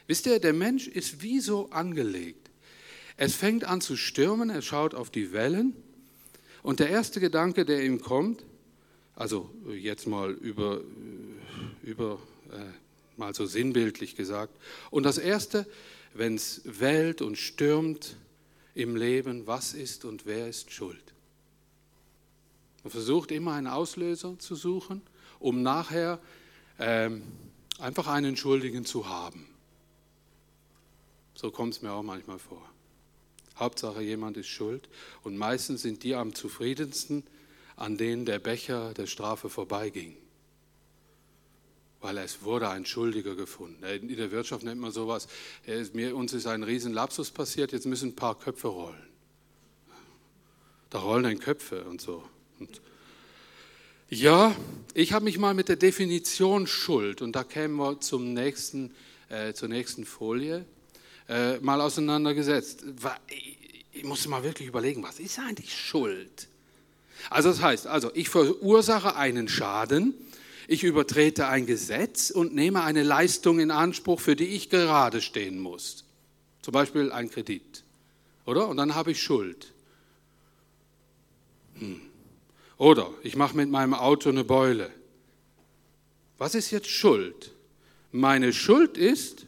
Wisst 0.07 0.25
ihr, 0.25 0.39
der 0.39 0.55
Mensch 0.55 0.89
ist 0.89 1.21
wie 1.21 1.41
so 1.41 1.69
angelegt. 1.69 2.49
Es 3.19 3.35
fängt 3.35 3.65
an 3.65 3.83
zu 3.83 3.97
stürmen, 3.97 4.49
er 4.49 4.63
schaut 4.63 4.95
auf 4.95 5.11
die 5.11 5.33
Wellen 5.33 5.77
und 6.63 6.81
der 6.81 6.89
erste 6.89 7.21
Gedanke, 7.21 7.67
der 7.67 7.85
ihm 7.85 8.01
kommt, 8.01 8.43
also 9.17 9.51
jetzt 9.69 10.07
mal 10.07 10.31
über, 10.31 10.81
über 11.83 12.19
äh, 12.53 13.19
mal 13.19 13.35
so 13.35 13.45
sinnbildlich 13.45 14.17
gesagt, 14.17 14.57
und 14.91 15.03
das 15.03 15.19
erste, 15.19 15.67
wenn 16.15 16.37
es 16.37 16.63
wellt 16.65 17.21
und 17.21 17.37
stürmt 17.37 18.17
im 18.75 18.97
Leben, 18.97 19.47
was 19.47 19.75
ist 19.75 20.07
und 20.07 20.25
wer 20.25 20.49
ist 20.49 20.73
schuld? 20.73 21.14
Man 22.85 22.91
versucht 22.91 23.33
immer 23.33 23.55
einen 23.55 23.67
Auslöser 23.67 24.39
zu 24.39 24.55
suchen, 24.55 25.03
um 25.41 25.63
nachher 25.63 26.21
ähm, 26.79 27.25
einfach 27.81 28.07
einen 28.07 28.37
Schuldigen 28.37 28.85
zu 28.85 29.09
haben. 29.09 29.49
So 31.35 31.51
kommt 31.51 31.75
es 31.75 31.83
mir 31.83 31.93
auch 31.93 32.03
manchmal 32.05 32.39
vor. 32.39 32.63
Hauptsache 33.57 34.03
jemand 34.03 34.37
ist 34.37 34.49
schuld 34.49 34.89
und 35.23 35.37
meistens 35.37 35.83
sind 35.83 36.05
die 36.05 36.15
am 36.15 36.35
zufriedensten, 36.35 37.25
an 37.75 37.97
denen 37.97 38.25
der 38.25 38.39
Becher 38.39 38.95
der 38.95 39.07
Strafe 39.07 39.49
vorbeiging 39.49 40.17
weil 42.05 42.19
es 42.19 42.43
wurde 42.43 42.69
ein 42.69 42.85
Schuldiger 42.85 43.35
gefunden. 43.35 43.83
In 43.83 44.15
der 44.15 44.31
Wirtschaft 44.31 44.63
nennt 44.63 44.79
man 44.79 44.93
sowas, 44.93 45.27
mir, 45.95 46.15
uns 46.15 46.35
ist 46.35 46.47
ein 46.47 46.63
Riesenlapsus 46.63 47.31
passiert, 47.31 47.73
jetzt 47.73 47.87
müssen 47.87 48.11
ein 48.11 48.15
paar 48.15 48.39
Köpfe 48.39 48.69
rollen. 48.69 49.09
Da 50.91 50.99
rollen 50.99 51.23
dann 51.23 51.39
Köpfe 51.39 51.83
und 51.85 52.03
so. 52.03 52.23
Und 52.65 52.81
ja, 54.09 54.55
ich 54.95 55.13
habe 55.13 55.25
mich 55.25 55.39
mal 55.39 55.55
mit 55.55 55.69
der 55.69 55.77
Definition 55.77 56.67
Schuld, 56.67 57.21
und 57.21 57.33
da 57.33 57.45
kämen 57.45 57.77
wir 57.77 58.01
zum 58.01 58.33
nächsten, 58.33 58.95
äh, 59.29 59.53
zur 59.53 59.69
nächsten 59.69 60.07
Folie, 60.07 60.65
äh, 61.29 61.59
mal 61.59 61.81
auseinandergesetzt. 61.81 62.85
Ich 63.93 64.05
musste 64.05 64.29
mal 64.29 64.43
wirklich 64.43 64.69
überlegen, 64.69 65.03
was 65.03 65.19
ist 65.19 65.39
eigentlich 65.39 65.77
Schuld? 65.77 66.49
Also 67.31 67.51
das 67.51 67.61
heißt, 67.61 67.87
also 67.87 68.11
ich 68.15 68.29
verursache 68.29 69.17
einen 69.17 69.49
Schaden, 69.49 70.15
ich 70.67 70.85
übertrete 70.85 71.49
ein 71.49 71.67
Gesetz 71.67 72.31
und 72.31 72.55
nehme 72.55 72.83
eine 72.83 73.03
Leistung 73.03 73.59
in 73.61 73.71
Anspruch, 73.71 74.21
für 74.21 74.37
die 74.37 74.47
ich 74.47 74.71
gerade 74.71 75.21
stehen 75.21 75.59
muss. 75.59 76.05
Zum 76.63 76.73
Beispiel 76.73 77.13
ein 77.13 77.31
Kredit. 77.31 77.85
Oder? 78.47 78.69
Und 78.69 78.79
dann 78.79 78.95
habe 78.95 79.11
ich 79.11 79.23
Schuld. 79.23 79.73
Hm. 81.79 82.01
Oder 82.77 83.11
ich 83.23 83.37
mache 83.37 83.57
mit 83.57 83.71
meinem 83.71 83.95
Auto 83.95 84.29
eine 84.29 84.45
Beule. 84.45 84.91
Was 86.39 86.55
ist 86.55 86.71
jetzt 86.71 86.89
Schuld? 86.89 87.53
Meine 88.11 88.53
Schuld 88.53 88.99
ist, 88.99 89.47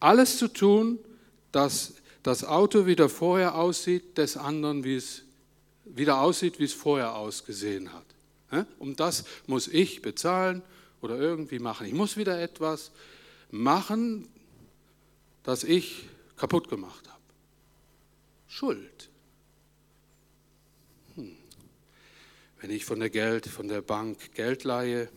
alles 0.00 0.38
zu 0.38 0.48
tun, 0.48 0.98
dass 1.52 1.94
das 2.22 2.44
Auto 2.44 2.86
wieder 2.86 3.08
vorher 3.08 3.54
aussieht, 3.54 4.18
des 4.18 4.36
anderen, 4.36 4.84
wie 4.84 4.96
es 4.96 5.22
wieder 5.84 6.20
aussieht, 6.20 6.58
wie 6.58 6.64
es 6.64 6.72
vorher 6.72 7.14
ausgesehen 7.14 7.90
hat. 7.92 8.66
Und 8.78 9.00
das 9.00 9.24
muss 9.46 9.68
ich 9.68 10.02
bezahlen 10.02 10.62
oder 11.00 11.18
irgendwie 11.18 11.58
machen. 11.58 11.86
Ich 11.86 11.94
muss 11.94 12.16
wieder 12.16 12.40
etwas 12.40 12.92
machen, 13.50 14.28
das 15.42 15.64
ich 15.64 16.04
kaputt 16.36 16.68
gemacht 16.68 17.08
habe. 17.08 17.20
Schuld. 18.48 19.08
Wenn 22.62 22.70
ich 22.70 22.84
von 22.84 23.00
der 23.00 23.10
Geld, 23.10 23.46
von 23.46 23.66
der 23.66 23.82
Bank 23.82 24.34
Geld 24.34 24.62
leihe, 24.62 25.08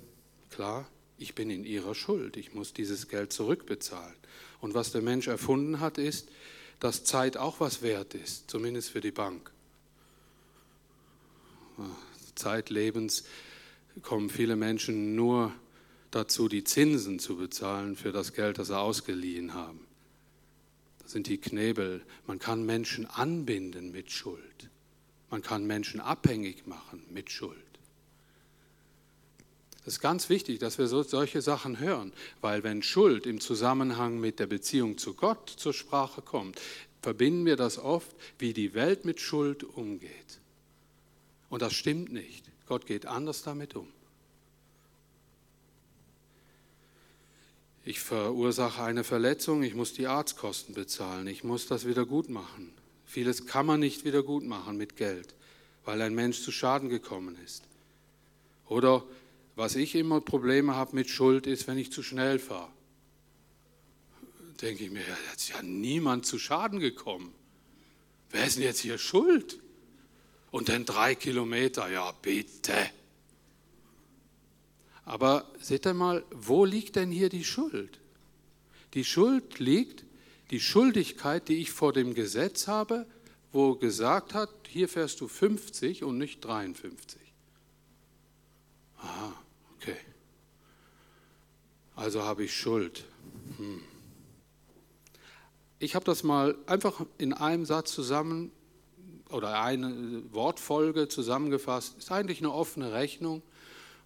klar, 0.50 0.90
ich 1.20 1.36
bin 1.36 1.52
in 1.52 1.64
ihrer 1.64 1.94
Schuld. 1.94 2.38
Ich 2.38 2.56
muss 2.56 2.74
dieses 2.74 3.08
Geld 3.08 3.32
zurückbezahlen. 3.32 4.16
Und 4.62 4.74
was 4.74 4.92
der 4.92 5.04
Mensch 5.04 5.28
erfunden 5.28 5.80
hat, 5.80 6.00
ist, 6.00 6.28
dass 6.80 7.04
Zeit 7.04 7.38
auch 7.38 7.60
was 7.60 7.84
wert 7.84 8.16
ist, 8.16 8.50
zumindest 8.50 8.90
für 8.90 9.00
die 9.00 9.12
Bank. 9.12 9.52
Zeitlebens 12.34 13.26
kommen 14.02 14.32
viele 14.32 14.56
Menschen 14.56 15.16
nur 15.16 15.54
dazu, 16.10 16.50
die 16.50 16.64
Zinsen 16.64 17.20
zu 17.20 17.38
bezahlen 17.38 17.96
für 17.96 18.12
das 18.12 18.34
Geld, 18.34 18.58
das 18.58 18.68
sie 18.68 18.78
ausgeliehen 18.78 19.54
haben. 19.54 19.86
Das 21.04 21.12
sind 21.12 21.28
die 21.28 21.38
Knebel. 21.38 22.04
Man 22.26 22.40
kann 22.40 22.66
Menschen 22.66 23.06
anbinden 23.06 23.92
mit 23.92 24.12
Schuld. 24.12 24.70
Man 25.30 25.42
kann 25.42 25.66
Menschen 25.66 26.00
abhängig 26.00 26.68
machen 26.68 27.04
mit 27.10 27.30
Schuld. 27.32 27.58
Es 29.82 29.94
ist 29.94 30.00
ganz 30.00 30.30
wichtig, 30.30 30.60
dass 30.60 30.80
wir 30.80 30.88
solche 30.88 31.42
Sachen 31.42 31.80
hören, 31.80 32.12
weil 32.42 32.64
wenn 32.64 32.82
Schuld 32.82 33.28
im 33.28 33.40
Zusammenhang 33.40 34.20
mit 34.20 34.40
der 34.40 34.48
Beziehung 34.48 34.98
zu 34.98 35.14
Gott 35.14 35.50
zur 35.50 35.74
Sprache 35.74 36.24
kommt, 36.24 36.60
verbinden 37.04 37.46
wir 37.46 37.56
das 37.56 37.78
oft, 37.78 38.16
wie 38.40 38.54
die 38.54 38.74
Welt 38.74 39.06
mit 39.06 39.20
Schuld 39.20 39.64
umgeht. 39.64 40.40
Und 41.50 41.62
das 41.62 41.74
stimmt 41.74 42.12
nicht. 42.12 42.46
Gott 42.66 42.88
geht 42.88 43.06
anders 43.06 43.44
damit 43.44 43.76
um. 43.76 43.88
Ich 47.84 48.00
verursache 48.00 48.82
eine 48.82 49.04
Verletzung, 49.04 49.62
ich 49.62 49.76
muss 49.76 49.94
die 49.94 50.08
Arztkosten 50.08 50.74
bezahlen, 50.74 51.28
ich 51.28 51.44
muss 51.44 51.68
das 51.68 51.86
wieder 51.86 52.08
gut 52.08 52.30
machen. 52.30 52.74
Vieles 53.06 53.46
kann 53.46 53.66
man 53.66 53.80
nicht 53.80 54.04
wieder 54.04 54.24
gut 54.24 54.44
machen 54.44 54.78
mit 54.78 54.96
Geld, 54.96 55.36
weil 55.86 56.02
ein 56.02 56.16
Mensch 56.16 56.42
zu 56.42 56.52
Schaden 56.52 56.90
gekommen 56.90 57.38
ist. 57.44 57.64
Oder 58.68 59.04
was 59.56 59.76
ich 59.76 59.96
immer 59.96 60.22
Probleme 60.22 60.76
habe 60.76 60.96
mit 60.96 61.10
Schuld 61.10 61.48
ist, 61.48 61.68
wenn 61.68 61.78
ich 61.78 61.92
zu 61.92 62.04
schnell 62.04 62.40
fahre. 62.40 62.72
Denke 64.62 64.86
ich 64.86 64.92
mir, 64.92 65.02
jetzt 65.32 65.44
ist 65.44 65.50
ja 65.50 65.62
niemand 65.62 66.26
zu 66.26 66.40
Schaden 66.40 66.80
gekommen. 66.80 67.34
Wer 68.32 68.46
ist 68.46 68.58
denn 68.58 68.64
jetzt 68.64 68.80
hier 68.80 68.98
schuld? 68.98 69.60
Und 70.52 70.70
dann 70.70 70.86
drei 70.86 71.16
Kilometer, 71.16 71.90
ja 71.90 72.12
bitte. 72.22 72.74
Aber 75.04 75.50
seht 75.60 75.86
ihr 75.86 75.94
mal, 75.94 76.26
wo 76.32 76.66
liegt 76.66 76.96
denn 76.96 77.12
hier 77.12 77.30
die 77.30 77.44
Schuld? 77.44 78.00
Die 78.94 79.04
Schuld 79.04 79.60
liegt, 79.60 80.04
die 80.52 80.60
Schuldigkeit, 80.60 81.48
die 81.48 81.58
ich 81.58 81.72
vor 81.72 81.94
dem 81.94 82.14
Gesetz 82.14 82.68
habe, 82.68 83.06
wo 83.52 83.76
gesagt 83.76 84.34
hat, 84.34 84.50
hier 84.68 84.90
fährst 84.90 85.22
du 85.22 85.28
50 85.28 86.04
und 86.04 86.18
nicht 86.18 86.44
53. 86.44 87.22
Aha. 88.98 89.34
Okay. 89.78 89.96
Also 91.96 92.24
habe 92.24 92.44
ich 92.44 92.56
Schuld. 92.56 93.06
Hm. 93.58 93.82
Ich 95.80 95.96
habe 95.96 96.06
das 96.06 96.24
mal 96.24 96.56
einfach 96.68 97.06
in 97.18 97.34
einem 97.34 97.66
Satz 97.66 97.94
zusammen 97.94 98.52
oder 99.30 99.62
eine 99.62 100.24
Wortfolge 100.32 101.08
zusammengefasst. 101.08 101.98
Ist 101.98 102.12
eigentlich 102.12 102.40
eine 102.40 102.52
offene 102.52 102.92
Rechnung 102.92 103.42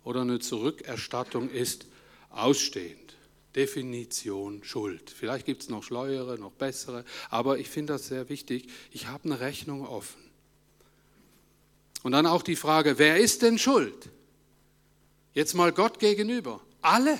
oder 0.03 0.21
eine 0.21 0.39
Zurückerstattung 0.39 1.49
ist 1.49 1.87
ausstehend. 2.29 3.08
Definition 3.55 4.63
Schuld. 4.63 5.09
Vielleicht 5.09 5.45
gibt 5.45 5.63
es 5.63 5.69
noch 5.69 5.83
schleuere, 5.83 6.37
noch 6.37 6.51
bessere, 6.51 7.03
aber 7.29 7.57
ich 7.57 7.67
finde 7.67 7.93
das 7.93 8.07
sehr 8.07 8.29
wichtig. 8.29 8.67
Ich 8.91 9.07
habe 9.07 9.25
eine 9.25 9.39
Rechnung 9.39 9.85
offen. 9.85 10.21
Und 12.03 12.11
dann 12.13 12.25
auch 12.25 12.43
die 12.43 12.55
Frage, 12.55 12.97
wer 12.97 13.17
ist 13.17 13.41
denn 13.41 13.57
schuld? 13.57 14.09
Jetzt 15.33 15.53
mal 15.53 15.71
Gott 15.71 15.99
gegenüber. 15.99 16.61
Alle, 16.81 17.19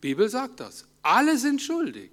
Bibel 0.00 0.28
sagt 0.28 0.60
das, 0.60 0.86
alle 1.02 1.38
sind 1.38 1.60
schuldig. 1.60 2.10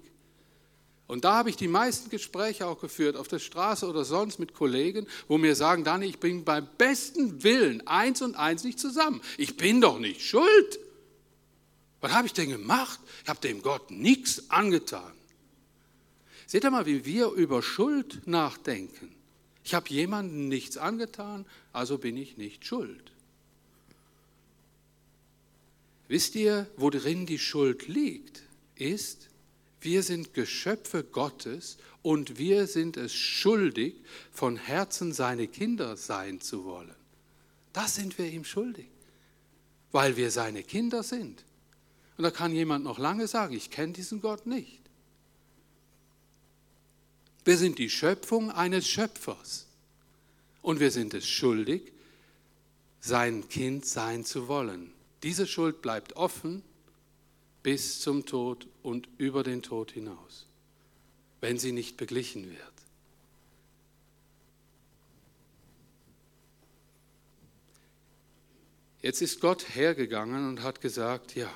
Und 1.06 1.24
da 1.24 1.36
habe 1.36 1.48
ich 1.48 1.56
die 1.56 1.68
meisten 1.68 2.10
Gespräche 2.10 2.66
auch 2.66 2.80
geführt, 2.80 3.16
auf 3.16 3.28
der 3.28 3.38
Straße 3.38 3.88
oder 3.88 4.04
sonst 4.04 4.38
mit 4.38 4.52
Kollegen, 4.52 5.06
wo 5.26 5.38
mir 5.38 5.54
sagen, 5.54 5.82
Dani, 5.82 6.04
ich 6.04 6.18
bin 6.18 6.44
beim 6.44 6.68
besten 6.76 7.42
Willen 7.42 7.86
eins 7.86 8.20
und 8.20 8.34
eins 8.34 8.62
nicht 8.62 8.78
zusammen. 8.78 9.22
Ich 9.38 9.56
bin 9.56 9.80
doch 9.80 9.98
nicht 9.98 10.20
schuld. 10.20 10.78
Was 12.00 12.12
habe 12.12 12.26
ich 12.26 12.32
denn 12.32 12.50
gemacht? 12.50 13.00
Ich 13.22 13.28
habe 13.28 13.40
dem 13.40 13.62
Gott 13.62 13.90
nichts 13.90 14.50
angetan. 14.50 15.12
Seht 16.46 16.64
ihr 16.64 16.70
mal, 16.70 16.86
wie 16.86 17.04
wir 17.04 17.30
über 17.32 17.62
Schuld 17.62 18.26
nachdenken. 18.26 19.14
Ich 19.64 19.74
habe 19.74 19.90
jemandem 19.90 20.48
nichts 20.48 20.78
angetan, 20.78 21.44
also 21.72 21.98
bin 21.98 22.16
ich 22.16 22.38
nicht 22.38 22.64
schuld. 22.64 23.12
Wisst 26.06 26.34
ihr, 26.36 26.66
worin 26.76 27.26
die 27.26 27.38
Schuld 27.38 27.86
liegt? 27.86 28.42
Ist, 28.76 29.28
wir 29.82 30.02
sind 30.02 30.32
Geschöpfe 30.32 31.04
Gottes 31.04 31.76
und 32.00 32.38
wir 32.38 32.66
sind 32.66 32.96
es 32.96 33.12
schuldig, 33.12 33.96
von 34.32 34.56
Herzen 34.56 35.12
seine 35.12 35.48
Kinder 35.48 35.98
sein 35.98 36.40
zu 36.40 36.64
wollen. 36.64 36.94
Das 37.74 37.96
sind 37.96 38.16
wir 38.16 38.26
ihm 38.30 38.44
schuldig, 38.44 38.88
weil 39.92 40.16
wir 40.16 40.30
seine 40.30 40.62
Kinder 40.62 41.02
sind. 41.02 41.44
Und 42.18 42.24
da 42.24 42.32
kann 42.32 42.52
jemand 42.52 42.84
noch 42.84 42.98
lange 42.98 43.28
sagen, 43.28 43.54
ich 43.54 43.70
kenne 43.70 43.92
diesen 43.92 44.20
Gott 44.20 44.44
nicht. 44.44 44.82
Wir 47.44 47.56
sind 47.56 47.78
die 47.78 47.88
Schöpfung 47.88 48.50
eines 48.50 48.88
Schöpfers 48.88 49.66
und 50.60 50.80
wir 50.80 50.90
sind 50.90 51.14
es 51.14 51.26
schuldig, 51.26 51.92
sein 53.00 53.48
Kind 53.48 53.86
sein 53.86 54.24
zu 54.24 54.48
wollen. 54.48 54.92
Diese 55.22 55.46
Schuld 55.46 55.80
bleibt 55.80 56.14
offen 56.14 56.64
bis 57.62 58.00
zum 58.00 58.26
Tod 58.26 58.66
und 58.82 59.08
über 59.16 59.44
den 59.44 59.62
Tod 59.62 59.92
hinaus, 59.92 60.46
wenn 61.40 61.56
sie 61.56 61.70
nicht 61.70 61.96
beglichen 61.96 62.50
wird. 62.50 62.60
Jetzt 69.02 69.22
ist 69.22 69.40
Gott 69.40 69.76
hergegangen 69.76 70.48
und 70.48 70.64
hat 70.64 70.80
gesagt, 70.80 71.36
ja, 71.36 71.48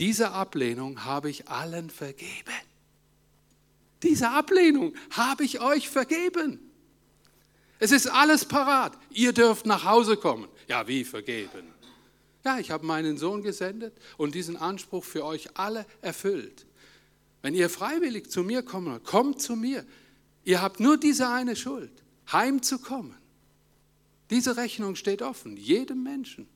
diese 0.00 0.30
Ablehnung 0.30 1.04
habe 1.04 1.28
ich 1.28 1.48
allen 1.48 1.90
vergeben. 1.90 2.54
Diese 4.02 4.30
Ablehnung 4.30 4.94
habe 5.10 5.44
ich 5.44 5.60
euch 5.60 5.90
vergeben. 5.90 6.58
Es 7.78 7.92
ist 7.92 8.06
alles 8.06 8.46
parat. 8.46 8.96
Ihr 9.10 9.34
dürft 9.34 9.66
nach 9.66 9.84
Hause 9.84 10.16
kommen. 10.16 10.48
Ja, 10.68 10.88
wie 10.88 11.04
vergeben? 11.04 11.66
Ja, 12.46 12.58
ich 12.58 12.70
habe 12.70 12.86
meinen 12.86 13.18
Sohn 13.18 13.42
gesendet 13.42 13.94
und 14.16 14.34
diesen 14.34 14.56
Anspruch 14.56 15.04
für 15.04 15.22
euch 15.22 15.58
alle 15.58 15.84
erfüllt. 16.00 16.64
Wenn 17.42 17.54
ihr 17.54 17.68
freiwillig 17.68 18.30
zu 18.30 18.42
mir 18.42 18.62
kommt, 18.62 19.04
kommt 19.04 19.42
zu 19.42 19.54
mir. 19.54 19.84
Ihr 20.44 20.62
habt 20.62 20.80
nur 20.80 20.96
diese 20.96 21.28
eine 21.28 21.56
Schuld, 21.56 21.92
heimzukommen. 22.32 23.14
Diese 24.30 24.56
Rechnung 24.56 24.96
steht 24.96 25.20
offen, 25.20 25.58
jedem 25.58 26.02
Menschen. 26.02 26.48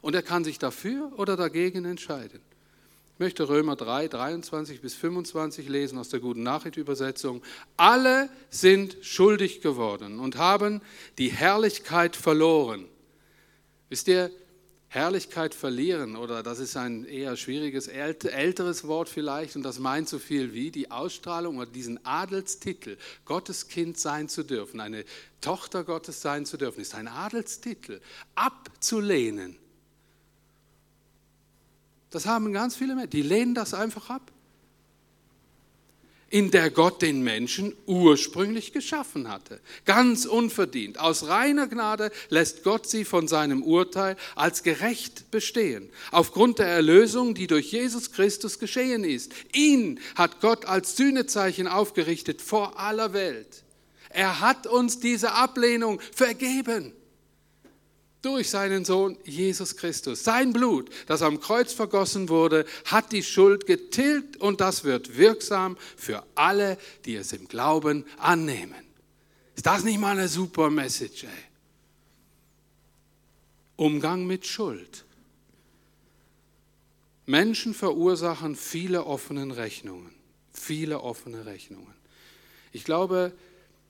Und 0.00 0.14
er 0.14 0.22
kann 0.22 0.44
sich 0.44 0.58
dafür 0.58 1.12
oder 1.16 1.36
dagegen 1.36 1.84
entscheiden. 1.84 2.40
Ich 3.14 3.18
möchte 3.20 3.48
Römer 3.48 3.76
3, 3.76 4.08
23 4.08 4.80
bis 4.80 4.94
25 4.94 5.68
lesen 5.68 5.98
aus 5.98 6.08
der 6.08 6.20
Guten 6.20 6.42
Nachricht 6.42 6.78
Übersetzung. 6.78 7.42
Alle 7.76 8.30
sind 8.48 8.96
schuldig 9.02 9.60
geworden 9.60 10.20
und 10.20 10.38
haben 10.38 10.80
die 11.18 11.28
Herrlichkeit 11.28 12.16
verloren. 12.16 12.86
Wisst 13.90 14.08
ihr, 14.08 14.30
Herrlichkeit 14.92 15.54
verlieren, 15.54 16.16
oder 16.16 16.42
das 16.42 16.58
ist 16.58 16.76
ein 16.76 17.04
eher 17.04 17.36
schwieriges, 17.36 17.86
älteres 17.86 18.88
Wort 18.88 19.08
vielleicht, 19.08 19.54
und 19.54 19.62
das 19.62 19.78
meint 19.78 20.08
so 20.08 20.18
viel 20.18 20.52
wie 20.52 20.72
die 20.72 20.90
Ausstrahlung 20.90 21.58
oder 21.58 21.70
diesen 21.70 22.04
Adelstitel, 22.04 22.96
Gottes 23.24 23.68
Kind 23.68 24.00
sein 24.00 24.28
zu 24.28 24.42
dürfen, 24.42 24.80
eine 24.80 25.04
Tochter 25.40 25.84
Gottes 25.84 26.22
sein 26.22 26.44
zu 26.44 26.56
dürfen, 26.56 26.80
ist 26.80 26.96
ein 26.96 27.06
Adelstitel, 27.06 28.00
abzulehnen. 28.34 29.56
Das 32.10 32.26
haben 32.26 32.52
ganz 32.52 32.76
viele 32.76 32.94
Menschen, 32.94 33.10
die 33.10 33.22
lehnen 33.22 33.54
das 33.54 33.74
einfach 33.74 34.10
ab. 34.10 34.32
in 36.32 36.52
der 36.52 36.70
Gott 36.70 37.02
den 37.02 37.22
Menschen 37.22 37.74
ursprünglich 37.86 38.72
geschaffen 38.72 39.28
hatte. 39.28 39.60
Ganz 39.84 40.26
unverdient. 40.26 41.00
Aus 41.00 41.26
reiner 41.26 41.66
Gnade 41.66 42.12
lässt 42.28 42.62
Gott 42.62 42.88
sie 42.88 43.04
von 43.04 43.26
seinem 43.26 43.64
Urteil 43.64 44.16
als 44.36 44.62
gerecht 44.62 45.32
bestehen. 45.32 45.90
Aufgrund 46.12 46.60
der 46.60 46.68
Erlösung, 46.68 47.34
die 47.34 47.48
durch 47.48 47.72
Jesus 47.72 48.12
Christus 48.12 48.60
geschehen 48.60 49.02
ist. 49.02 49.32
Ihn 49.52 49.98
hat 50.14 50.40
Gott 50.40 50.66
als 50.66 50.96
Sühnezeichen 50.96 51.66
aufgerichtet 51.66 52.40
vor 52.40 52.78
aller 52.78 53.12
Welt. 53.12 53.64
Er 54.10 54.38
hat 54.38 54.68
uns 54.68 55.00
diese 55.00 55.32
Ablehnung 55.32 56.00
vergeben 56.12 56.92
durch 58.22 58.50
seinen 58.50 58.84
Sohn 58.84 59.16
Jesus 59.24 59.76
Christus. 59.76 60.24
Sein 60.24 60.52
Blut, 60.52 60.90
das 61.06 61.22
am 61.22 61.40
Kreuz 61.40 61.72
vergossen 61.72 62.28
wurde, 62.28 62.66
hat 62.84 63.12
die 63.12 63.22
Schuld 63.22 63.66
getilgt 63.66 64.36
und 64.36 64.60
das 64.60 64.84
wird 64.84 65.16
wirksam 65.16 65.76
für 65.96 66.24
alle, 66.34 66.78
die 67.04 67.16
es 67.16 67.32
im 67.32 67.48
Glauben 67.48 68.04
annehmen. 68.18 68.74
Ist 69.56 69.66
das 69.66 69.84
nicht 69.84 69.98
mal 69.98 70.12
eine 70.16 70.28
super 70.28 70.70
Message? 70.70 71.24
Ey? 71.24 71.30
Umgang 73.76 74.26
mit 74.26 74.46
Schuld. 74.46 75.04
Menschen 77.26 77.74
verursachen 77.74 78.56
viele 78.56 79.06
offene 79.06 79.56
Rechnungen, 79.56 80.12
viele 80.52 81.00
offene 81.00 81.46
Rechnungen. 81.46 81.94
Ich 82.72 82.84
glaube, 82.84 83.32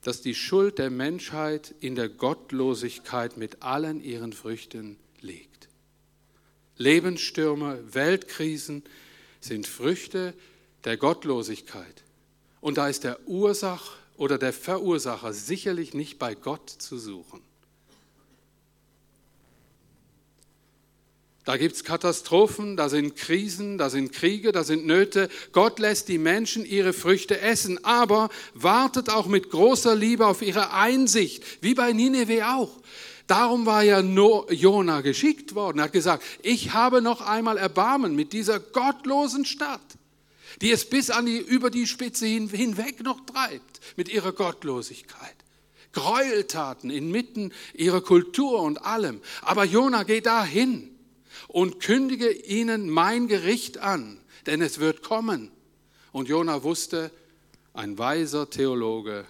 dass 0.03 0.23
die 0.23 0.35
Schuld 0.35 0.79
der 0.79 0.91
Menschheit 0.91 1.75
in 1.81 1.95
der 1.95 2.09
Gottlosigkeit 2.09 3.37
mit 3.37 3.63
allen 3.63 4.03
ihren 4.03 4.33
Früchten 4.33 4.97
liegt. 5.21 5.69
Lebensstürme, 6.77 7.83
Weltkrisen 7.93 8.83
sind 9.41 9.67
Früchte 9.67 10.35
der 10.85 10.97
Gottlosigkeit. 10.97 12.05
Und 12.61 12.79
da 12.79 12.89
ist 12.89 13.05
der 13.05 13.27
Ursach 13.29 13.97
oder 14.17 14.39
der 14.39 14.53
Verursacher 14.53 15.33
sicherlich 15.33 15.95
nicht 15.95 16.19
bei 16.19 16.35
Gott 16.35 16.71
zu 16.71 16.99
suchen. 16.99 17.43
Da 21.45 21.57
gibt 21.57 21.75
es 21.75 21.85
Katastrophen, 21.85 22.77
da 22.77 22.91
sind 22.91 23.17
Krisen, 23.17 23.79
da 23.79 23.89
sind 23.89 24.13
Kriege, 24.13 24.53
da 24.53 24.63
sind 24.63 24.87
Nöte. 24.87 25.31
Gott 25.53 25.79
lässt 25.79 26.09
die 26.09 26.19
Menschen 26.19 26.67
ihre 26.67 26.93
Früchte 26.93 27.41
essen, 27.41 27.83
aber 27.83 28.29
wartet 28.53 29.09
auch 29.09 29.27
mit 29.27 29.51
großer 29.51 29.97
Liebe 29.97 30.27
auf 30.27 30.43
ihre 30.43 30.73
Einsicht, 30.73 31.43
wie 31.63 31.75
bei 31.75 31.93
Nineveh 31.93 32.43
auch. 32.43 32.71
Darum 33.27 33.65
war 33.65 33.83
ja 33.83 34.01
Jona 34.01 35.01
geschickt 35.01 35.55
worden. 35.55 35.79
Er 35.79 35.85
hat 35.85 35.93
gesagt, 35.93 36.25
ich 36.43 36.75
habe 36.75 37.01
noch 37.01 37.23
einmal 37.23 37.57
Erbarmen 37.57 38.15
mit 38.15 38.33
dieser 38.35 38.61
gottlosen 38.61 39.47
Stadt, 39.47 39.81
die 40.61 40.73
es 40.73 40.85
bis 40.85 41.09
an 41.09 41.25
die, 41.25 41.39
über 41.39 41.71
die 41.71 41.87
Spitze 41.87 42.27
hin, 42.27 42.49
hinweg 42.49 43.03
noch 43.03 43.25
treibt 43.25 43.81
mit 43.97 44.11
ihrer 44.11 44.33
Gottlosigkeit. 44.33 45.37
Gräueltaten 45.93 46.91
inmitten 46.91 47.53
ihrer 47.73 48.03
Kultur 48.03 48.61
und 48.63 48.85
allem. 48.85 49.21
Aber 49.43 49.65
Jona 49.65 50.03
geht 50.03 50.27
dahin 50.27 50.90
und 51.51 51.81
kündige 51.81 52.31
ihnen 52.31 52.89
mein 52.91 53.27
Gericht 53.27 53.79
an, 53.79 54.21
denn 54.47 54.63
es 54.63 54.79
wird 54.79 55.03
kommen. 55.03 55.51
Und 56.13 56.29
Jona 56.29 56.63
wusste, 56.63 57.11
ein 57.73 57.99
weiser 57.99 58.49
Theologe, 58.51 59.27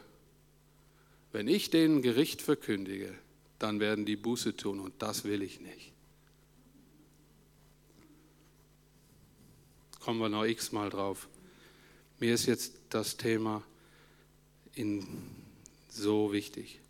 wenn 1.33 1.49
ich 1.49 1.71
denen 1.71 2.03
Gericht 2.03 2.43
verkündige, 2.43 3.15
dann 3.59 3.81
werden 3.81 4.05
die 4.05 4.17
Buße 4.17 4.57
tun 4.57 4.81
und 4.81 4.95
das 4.99 5.25
will 5.25 5.43
ich 5.43 5.61
nicht. 5.61 5.93
Kommen 10.01 10.21
wir 10.21 10.29
noch 10.29 10.45
x-mal 10.45 10.91
drauf. 10.91 11.29
Mir 12.19 12.35
ist 12.35 12.47
jetzt 12.47 12.75
das 12.91 13.17
Thema 13.17 13.63
in 14.75 15.07
so 15.89 16.33
wichtig. 16.33 16.81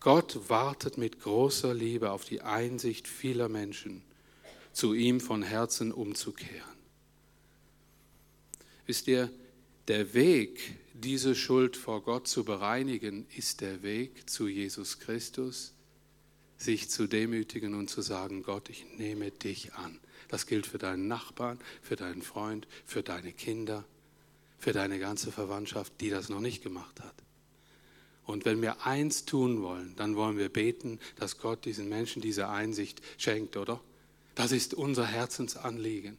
Gott 0.00 0.48
wartet 0.48 0.98
mit 0.98 1.20
großer 1.20 1.74
Liebe 1.74 2.10
auf 2.10 2.24
die 2.24 2.42
Einsicht 2.42 3.08
vieler 3.08 3.48
Menschen, 3.48 4.02
zu 4.72 4.94
ihm 4.94 5.20
von 5.20 5.42
Herzen 5.42 5.92
umzukehren. 5.92 6.76
Wisst 8.86 9.08
ihr, 9.08 9.30
der 9.88 10.14
Weg, 10.14 10.76
diese 10.94 11.34
Schuld 11.34 11.76
vor 11.76 12.02
Gott 12.02 12.28
zu 12.28 12.44
bereinigen, 12.44 13.26
ist 13.36 13.60
der 13.60 13.82
Weg 13.82 14.28
zu 14.28 14.48
Jesus 14.48 14.98
Christus, 14.98 15.72
sich 16.58 16.88
zu 16.88 17.06
demütigen 17.06 17.74
und 17.74 17.90
zu 17.90 18.00
sagen, 18.00 18.42
Gott, 18.42 18.68
ich 18.70 18.84
nehme 18.96 19.30
dich 19.30 19.74
an. 19.74 20.00
Das 20.28 20.46
gilt 20.46 20.66
für 20.66 20.78
deinen 20.78 21.08
Nachbarn, 21.08 21.58
für 21.82 21.96
deinen 21.96 22.22
Freund, 22.22 22.66
für 22.84 23.02
deine 23.02 23.32
Kinder, 23.32 23.84
für 24.58 24.72
deine 24.72 24.98
ganze 24.98 25.30
Verwandtschaft, 25.30 25.92
die 26.00 26.10
das 26.10 26.28
noch 26.28 26.40
nicht 26.40 26.62
gemacht 26.62 27.00
hat. 27.00 27.14
Und 28.26 28.44
wenn 28.44 28.60
wir 28.60 28.84
eins 28.84 29.24
tun 29.24 29.62
wollen, 29.62 29.94
dann 29.96 30.16
wollen 30.16 30.36
wir 30.36 30.48
beten, 30.48 30.98
dass 31.16 31.38
Gott 31.38 31.64
diesen 31.64 31.88
Menschen 31.88 32.20
diese 32.20 32.48
Einsicht 32.48 33.00
schenkt, 33.18 33.56
oder? 33.56 33.80
Das 34.34 34.52
ist 34.52 34.74
unser 34.74 35.06
Herzensanliegen, 35.06 36.18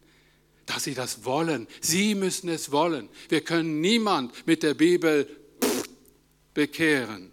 dass 0.66 0.86
sie 0.86 0.94
das 0.94 1.26
wollen. 1.26 1.68
Sie 1.82 2.16
müssen 2.16 2.50
es 2.50 2.72
wollen. 2.72 3.10
Wir 3.30 3.42
können 3.42 3.82
niemand 3.82 4.48
mit 4.48 4.64
der 4.64 4.74
Bibel 4.74 5.28
bekehren. 6.54 7.32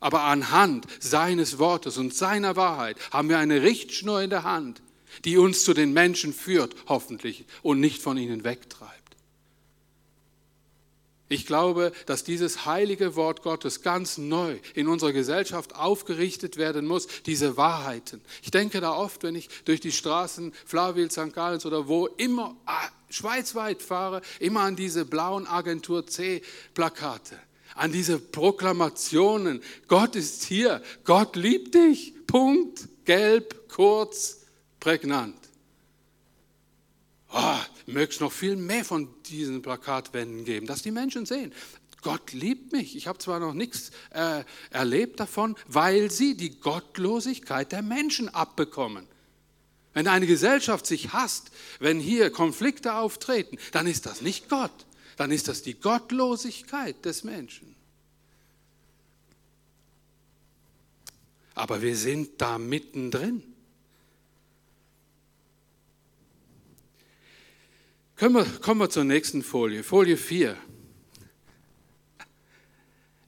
Aber 0.00 0.24
anhand 0.24 0.86
seines 1.00 1.58
Wortes 1.58 1.98
und 1.98 2.14
seiner 2.14 2.56
Wahrheit 2.56 2.96
haben 3.10 3.28
wir 3.28 3.38
eine 3.38 3.62
Richtschnur 3.62 4.22
in 4.22 4.30
der 4.30 4.44
Hand, 4.44 4.82
die 5.24 5.38
uns 5.38 5.64
zu 5.64 5.72
den 5.72 5.92
Menschen 5.92 6.32
führt, 6.32 6.74
hoffentlich, 6.88 7.46
und 7.62 7.80
nicht 7.80 8.02
von 8.02 8.18
ihnen 8.18 8.44
wegtreibt. 8.44 8.97
Ich 11.28 11.46
glaube, 11.46 11.92
dass 12.06 12.24
dieses 12.24 12.64
heilige 12.64 13.14
Wort 13.14 13.42
Gottes 13.42 13.82
ganz 13.82 14.16
neu 14.16 14.58
in 14.74 14.88
unserer 14.88 15.12
Gesellschaft 15.12 15.76
aufgerichtet 15.76 16.56
werden 16.56 16.86
muss, 16.86 17.06
diese 17.26 17.56
Wahrheiten. 17.56 18.22
Ich 18.42 18.50
denke 18.50 18.80
da 18.80 18.92
oft, 18.92 19.22
wenn 19.22 19.34
ich 19.34 19.48
durch 19.64 19.80
die 19.80 19.92
Straßen 19.92 20.52
Flawil, 20.64 21.10
St. 21.10 21.34
Gallens 21.34 21.66
oder 21.66 21.86
wo 21.86 22.06
immer 22.06 22.56
ah, 22.64 22.88
schweizweit 23.10 23.82
fahre, 23.82 24.22
immer 24.40 24.60
an 24.60 24.76
diese 24.76 25.04
blauen 25.04 25.46
Agentur 25.46 26.06
C 26.06 26.40
Plakate, 26.72 27.38
an 27.74 27.92
diese 27.92 28.18
Proklamationen. 28.18 29.62
Gott 29.86 30.16
ist 30.16 30.44
hier, 30.44 30.82
Gott 31.04 31.36
liebt 31.36 31.74
dich. 31.74 32.14
Punkt, 32.26 32.88
gelb, 33.04 33.68
kurz, 33.68 34.46
prägnant. 34.80 35.47
Oh, 37.32 37.58
möge 37.86 38.12
es 38.12 38.20
noch 38.20 38.32
viel 38.32 38.56
mehr 38.56 38.84
von 38.84 39.08
diesen 39.26 39.60
Plakatwänden 39.62 40.44
geben, 40.44 40.66
dass 40.66 40.82
die 40.82 40.90
Menschen 40.90 41.26
sehen, 41.26 41.52
Gott 42.02 42.32
liebt 42.32 42.72
mich. 42.72 42.96
Ich 42.96 43.06
habe 43.06 43.18
zwar 43.18 43.40
noch 43.40 43.54
nichts 43.54 43.90
äh, 44.10 44.44
erlebt 44.70 45.20
davon, 45.20 45.56
weil 45.66 46.10
sie 46.10 46.36
die 46.36 46.58
Gottlosigkeit 46.60 47.72
der 47.72 47.82
Menschen 47.82 48.28
abbekommen. 48.28 49.06
Wenn 49.94 50.06
eine 50.06 50.26
Gesellschaft 50.26 50.86
sich 50.86 51.12
hasst, 51.12 51.50
wenn 51.80 51.98
hier 51.98 52.30
Konflikte 52.30 52.94
auftreten, 52.94 53.58
dann 53.72 53.86
ist 53.86 54.06
das 54.06 54.22
nicht 54.22 54.48
Gott, 54.48 54.86
dann 55.16 55.32
ist 55.32 55.48
das 55.48 55.62
die 55.62 55.74
Gottlosigkeit 55.74 57.04
des 57.04 57.24
Menschen. 57.24 57.74
Aber 61.54 61.82
wir 61.82 61.96
sind 61.96 62.40
da 62.40 62.58
mittendrin. 62.58 63.42
Wir, 68.34 68.44
kommen 68.44 68.80
wir 68.80 68.90
zur 68.90 69.04
nächsten 69.04 69.44
Folie, 69.44 69.84
Folie 69.84 70.16
4. 70.16 70.56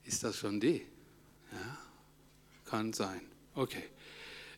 Ist 0.05 0.25
das 0.25 0.37
schon 0.37 0.59
die? 0.59 0.83
Ja, 1.53 1.79
kann 2.65 2.93
sein. 2.93 3.21
Okay. 3.55 3.85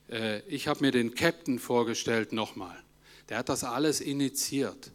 Äh, 0.08 0.40
ich 0.48 0.68
habe 0.68 0.80
mir 0.80 0.90
den 0.90 1.14
Captain 1.14 1.58
vorgestellt 1.58 2.32
nochmal. 2.32 2.82
Der 3.28 3.36
hat 3.36 3.50
das 3.50 3.62
alles 3.62 4.00
initiiert. 4.00 4.90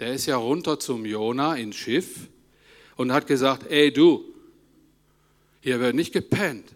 Der 0.00 0.14
ist 0.14 0.26
ja 0.26 0.36
runter 0.36 0.80
zum 0.80 1.06
Jona 1.06 1.54
ins 1.54 1.76
Schiff 1.76 2.28
und 2.96 3.12
hat 3.12 3.28
gesagt, 3.28 3.70
ey 3.70 3.92
du, 3.92 4.34
hier 5.60 5.78
wird 5.78 5.94
nicht 5.94 6.12
gepennt. 6.12 6.74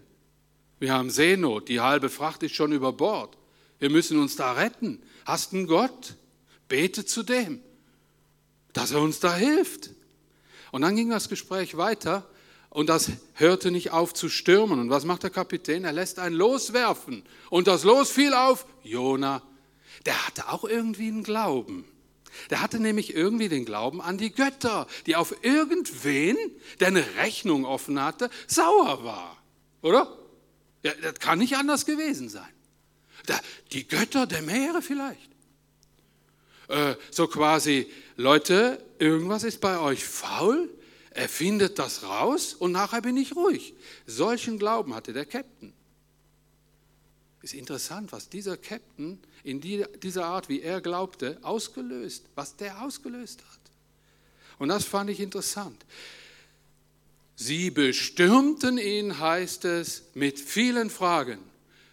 Wir 0.79 0.93
haben 0.93 1.09
Seenot, 1.09 1.67
die 1.67 1.81
halbe 1.81 2.09
Fracht 2.09 2.41
ist 2.43 2.55
schon 2.55 2.71
über 2.71 2.93
Bord. 2.93 3.37
Wir 3.79 3.89
müssen 3.89 4.17
uns 4.17 4.37
da 4.37 4.53
retten. 4.53 5.03
Hast 5.25 5.53
einen 5.53 5.67
Gott? 5.67 6.15
Bete 6.69 7.03
zu 7.03 7.23
dem 7.23 7.66
dass 8.73 8.91
er 8.91 9.01
uns 9.01 9.19
da 9.19 9.35
hilft. 9.35 9.91
Und 10.71 10.81
dann 10.81 10.95
ging 10.95 11.09
das 11.09 11.29
Gespräch 11.29 11.77
weiter 11.77 12.27
und 12.69 12.89
das 12.89 13.11
hörte 13.33 13.71
nicht 13.71 13.91
auf 13.91 14.13
zu 14.13 14.29
stürmen. 14.29 14.79
Und 14.79 14.89
was 14.89 15.05
macht 15.05 15.23
der 15.23 15.29
Kapitän? 15.29 15.85
Er 15.85 15.93
lässt 15.93 16.19
ein 16.19 16.33
Los 16.33 16.73
werfen. 16.73 17.23
Und 17.49 17.67
das 17.67 17.83
Los 17.83 18.11
fiel 18.11 18.33
auf 18.33 18.65
Jona. 18.83 19.41
Der 20.05 20.27
hatte 20.27 20.49
auch 20.49 20.63
irgendwie 20.63 21.07
einen 21.07 21.23
Glauben. 21.23 21.85
Der 22.49 22.61
hatte 22.61 22.79
nämlich 22.79 23.15
irgendwie 23.15 23.49
den 23.49 23.65
Glauben 23.65 24.01
an 24.01 24.17
die 24.17 24.31
Götter, 24.31 24.87
die 25.05 25.15
auf 25.15 25.43
irgendwen, 25.43 26.37
der 26.79 26.89
eine 26.89 27.05
Rechnung 27.17 27.65
offen 27.65 28.01
hatte, 28.01 28.29
sauer 28.47 29.03
war. 29.03 29.37
Oder? 29.81 30.15
Ja, 30.83 30.91
das 31.01 31.15
kann 31.15 31.39
nicht 31.39 31.57
anders 31.57 31.85
gewesen 31.85 32.29
sein. 32.29 32.47
Die 33.71 33.87
Götter 33.87 34.27
der 34.27 34.41
Meere 34.41 34.81
vielleicht. 34.81 35.29
Äh, 36.67 36.95
so 37.11 37.27
quasi, 37.27 37.87
Leute, 38.15 38.83
irgendwas 38.99 39.43
ist 39.43 39.61
bei 39.61 39.79
euch 39.79 40.03
faul, 40.03 40.69
er 41.11 41.29
findet 41.29 41.79
das 41.79 42.03
raus 42.03 42.53
und 42.53 42.71
nachher 42.71 43.01
bin 43.01 43.17
ich 43.17 43.35
ruhig. 43.35 43.73
Solchen 44.05 44.59
Glauben 44.59 44.93
hatte 44.93 45.13
der 45.13 45.25
Captain. 45.25 45.73
Ist 47.41 47.53
interessant, 47.53 48.11
was 48.11 48.29
dieser 48.29 48.57
Captain 48.57 49.19
in 49.43 49.61
dieser 49.61 50.25
Art, 50.25 50.49
wie 50.49 50.61
er 50.61 50.81
glaubte, 50.81 51.39
ausgelöst, 51.41 52.25
was 52.35 52.55
der 52.55 52.81
ausgelöst 52.81 53.41
hat. 53.41 53.59
Und 54.59 54.69
das 54.69 54.83
fand 54.83 55.09
ich 55.09 55.19
interessant. 55.19 55.85
Sie 57.35 57.69
bestürmten 57.69 58.77
ihn, 58.77 59.19
heißt 59.19 59.65
es, 59.65 60.03
mit 60.15 60.39
vielen 60.39 60.89
Fragen. 60.89 61.39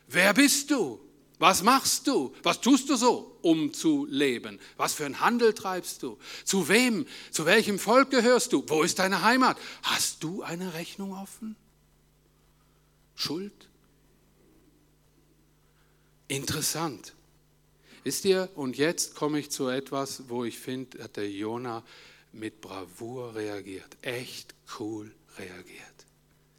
Wer 0.08 0.32
bist 0.32 0.70
du? 0.70 0.98
Was 1.38 1.62
machst 1.62 2.06
du? 2.06 2.34
Was 2.42 2.60
tust 2.60 2.88
du 2.88 2.96
so, 2.96 3.36
um 3.42 3.74
zu 3.74 4.06
leben? 4.08 4.60
Was 4.76 4.94
für 4.94 5.04
einen 5.04 5.20
Handel 5.20 5.52
treibst 5.52 6.02
du? 6.02 6.18
Zu 6.44 6.68
wem? 6.68 7.06
Zu 7.32 7.44
welchem 7.44 7.78
Volk 7.78 8.10
gehörst 8.10 8.52
du? 8.52 8.64
Wo 8.68 8.82
ist 8.82 8.98
deine 8.98 9.22
Heimat? 9.22 9.58
Hast 9.82 10.22
du 10.22 10.42
eine 10.42 10.74
Rechnung 10.74 11.12
offen? 11.12 11.56
Schuld? 13.16 13.68
Interessant. 16.28 17.14
Wisst 18.04 18.24
ihr, 18.24 18.50
und 18.54 18.76
jetzt 18.76 19.14
komme 19.14 19.38
ich 19.38 19.50
zu 19.50 19.68
etwas, 19.68 20.28
wo 20.28 20.44
ich 20.44 20.58
finde, 20.58 21.02
hat 21.02 21.16
der 21.16 21.30
Jona 21.30 21.82
mit 22.32 22.60
Bravour 22.60 23.34
reagiert. 23.34 23.96
Echt 24.02 24.54
cool 24.78 25.14
reagiert. 25.38 26.06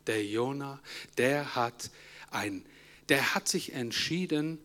Der 0.08 0.26
Jona, 0.26 0.82
der 1.18 1.56
hat, 1.56 1.90
ein, 2.32 2.66
der 3.10 3.36
hat 3.36 3.48
sich 3.48 3.74
entschieden, 3.74 4.60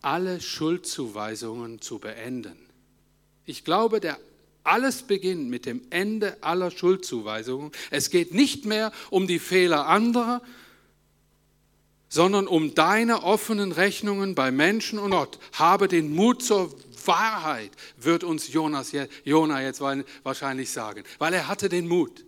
alle 0.00 0.40
Schuldzuweisungen 0.40 1.80
zu 1.80 1.98
beenden. 1.98 2.56
Ich 3.44 3.64
glaube, 3.64 4.00
der 4.00 4.18
alles 4.64 5.02
beginnt 5.02 5.48
mit 5.50 5.66
dem 5.66 5.82
Ende 5.90 6.36
aller 6.42 6.70
Schuldzuweisungen. 6.70 7.72
Es 7.90 8.10
geht 8.10 8.32
nicht 8.32 8.64
mehr 8.64 8.92
um 9.10 9.26
die 9.26 9.38
Fehler 9.38 9.86
anderer, 9.88 10.42
sondern 12.08 12.46
um 12.46 12.74
deine 12.74 13.22
offenen 13.22 13.72
Rechnungen 13.72 14.34
bei 14.34 14.50
Menschen 14.50 14.98
und 14.98 15.12
Gott. 15.12 15.38
Habe 15.54 15.88
den 15.88 16.14
Mut 16.14 16.42
zur 16.42 16.74
Wahrheit, 17.06 17.70
wird 17.96 18.22
uns 18.22 18.52
Jonas, 18.52 18.92
Jona 19.24 19.62
jetzt 19.62 19.80
wahrscheinlich 19.80 20.70
sagen, 20.70 21.04
weil 21.18 21.32
er 21.34 21.48
hatte 21.48 21.68
den 21.68 21.88
Mut. 21.88 22.24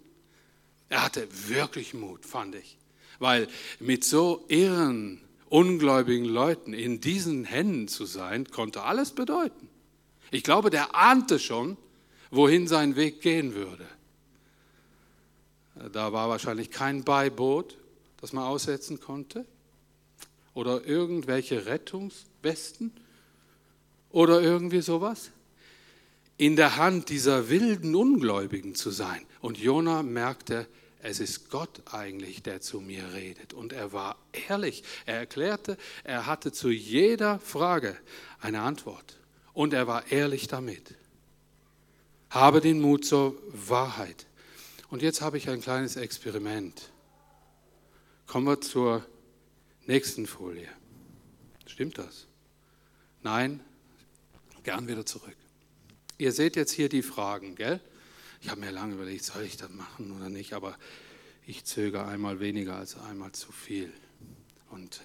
Er 0.89 1.05
hatte 1.05 1.29
wirklich 1.49 1.95
Mut, 1.95 2.25
fand 2.25 2.55
ich. 2.55 2.79
Weil 3.19 3.47
mit 3.79 4.05
so 4.05 4.45
irren, 4.49 5.21
ungläubigen 5.49 6.25
Leuten 6.25 6.73
in 6.73 7.01
diesen 7.01 7.45
Händen 7.45 7.89
zu 7.89 8.07
sein, 8.07 8.47
konnte 8.51 8.83
alles 8.83 9.13
bedeuten. 9.13 9.69
Ich 10.31 10.43
glaube, 10.43 10.71
der 10.71 10.95
ahnte 10.95 11.39
schon, 11.39 11.77
wohin 12.31 12.67
sein 12.67 12.97
Weg 12.97 13.21
gehen 13.21 13.55
würde. 13.55 13.87
Da 15.93 16.13
war 16.13 16.29
wahrscheinlich 16.29 16.71
kein 16.71 17.05
Beiboot, 17.05 17.77
das 18.21 18.33
man 18.33 18.45
aussetzen 18.45 19.01
konnte. 19.01 19.45
Oder 20.55 20.85
irgendwelche 20.85 21.67
Rettungswesten 21.67 22.93
oder 24.11 24.41
irgendwie 24.41 24.81
sowas. 24.81 25.31
In 26.37 26.57
der 26.57 26.77
Hand 26.77 27.09
dieser 27.09 27.49
wilden 27.49 27.95
Ungläubigen 27.95 28.75
zu 28.75 28.91
sein. 28.91 29.21
Und 29.41 29.59
Jona 29.59 30.03
merkte, 30.03 30.67
es 31.05 31.21
ist 31.21 31.51
Gott 31.51 31.83
eigentlich, 31.93 32.43
der 32.43 32.63
zu 32.63 32.81
mir 32.81 33.13
redet. 33.13 33.53
Und 33.53 33.75
er 33.75 33.93
war 33.93 34.17
ehrlich. 34.49 34.83
Er 35.05 35.19
erklärte, 35.19 35.77
er 36.03 36.25
hatte 36.25 36.51
zu 36.51 36.71
jeder 36.71 37.39
Frage 37.41 37.95
eine 38.41 38.63
Antwort. 38.63 39.19
Und 39.53 39.75
er 39.75 39.87
war 39.87 40.11
ehrlich 40.11 40.49
damit. 40.49 40.95
Habe 42.31 42.63
den 42.63 42.81
Mut 42.81 43.05
zur 43.05 43.37
Wahrheit. 43.53 44.25
Und 44.89 45.03
jetzt 45.03 45.21
habe 45.21 45.37
ich 45.37 45.51
ein 45.51 45.61
kleines 45.61 45.97
Experiment. 45.97 46.91
Kommen 48.27 48.47
wir 48.47 48.63
zur 48.63 49.05
nächsten 49.85 50.27
Folie. 50.27 50.71
Stimmt 51.67 51.99
das? 51.99 52.27
Nein? 53.23 53.61
Gern 54.63 54.89
wieder 54.89 55.05
zurück. 55.05 55.37
Ihr 56.17 56.33
seht 56.33 56.57
jetzt 56.57 56.73
hier 56.73 56.89
die 56.89 57.03
Fragen, 57.03 57.57
gell? 57.57 57.79
Ich 58.45 58.51
habe 58.51 58.61
mir 58.61 58.73
lange 58.73 58.93
überlegt, 58.93 59.25
soll 59.25 59.43
ich 59.45 59.57
das 59.57 59.71
machen 59.71 60.15
oder 60.15 60.29
nicht, 60.29 60.53
aber 60.53 60.77
ich 61.47 61.65
zögere 61.65 62.05
einmal 62.05 62.41
weniger 62.41 62.77
als 62.77 62.95
einmal 62.95 63.33
zu 63.33 63.51
viel. 63.53 63.91
Und 64.69 65.01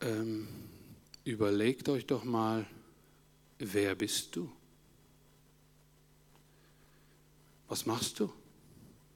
ähm, 0.00 0.48
überlegt 1.24 1.90
euch 1.90 2.06
doch 2.06 2.24
mal, 2.24 2.66
wer 3.58 3.94
bist 3.96 4.34
du? 4.34 4.50
Was 7.68 7.84
machst 7.84 8.18
du, 8.18 8.32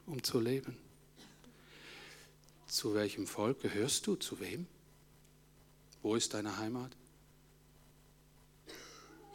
um 0.05 0.23
zu 0.23 0.41
leben? 0.41 0.77
Zu 2.67 2.93
welchem 2.93 3.27
Volk 3.27 3.63
gehörst 3.63 4.07
du? 4.07 4.17
Zu 4.17 4.41
wem? 4.41 4.67
Wo 6.03 6.17
ist 6.17 6.35
deine 6.35 6.59
Heimat? 6.59 6.95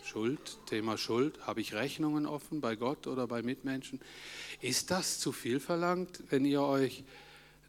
Schuld, 0.10 0.58
Thema 0.66 0.98
Schuld, 0.98 1.46
habe 1.46 1.62
ich 1.62 1.76
Rechnungen 1.76 2.26
offen 2.26 2.62
bei 2.62 2.76
Gott 2.76 3.06
oder 3.06 3.28
bei 3.28 3.44
Mitmenschen? 3.44 4.02
Ist 4.60 4.90
das 4.90 5.20
zu 5.20 5.32
viel 5.32 5.60
verlangt, 5.60 6.24
wenn 6.32 6.46
ihr 6.46 6.64
euch 6.64 7.04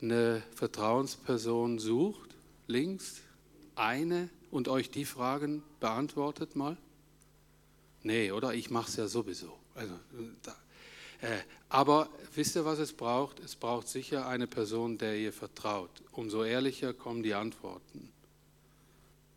eine 0.00 0.42
Vertrauensperson 0.54 1.78
sucht, 1.78 2.30
links, 2.66 3.20
eine 3.74 4.30
und 4.50 4.68
euch 4.68 4.90
die 4.90 5.04
Fragen 5.04 5.62
beantwortet 5.80 6.56
mal? 6.56 6.78
Nee, 8.02 8.32
oder? 8.32 8.54
Ich 8.54 8.70
mache 8.70 8.88
es 8.88 8.96
ja 8.96 9.06
sowieso. 9.06 9.58
Also, 9.74 9.92
da, 10.42 10.56
äh, 11.20 11.40
aber 11.68 12.08
wisst 12.34 12.56
ihr, 12.56 12.64
was 12.64 12.78
es 12.78 12.94
braucht? 12.94 13.38
Es 13.40 13.54
braucht 13.54 13.86
sicher 13.86 14.26
eine 14.26 14.46
Person, 14.46 14.96
der 14.96 15.14
ihr 15.18 15.34
vertraut. 15.34 15.90
Umso 16.12 16.42
ehrlicher 16.42 16.94
kommen 16.94 17.22
die 17.22 17.34
Antworten. 17.34 18.10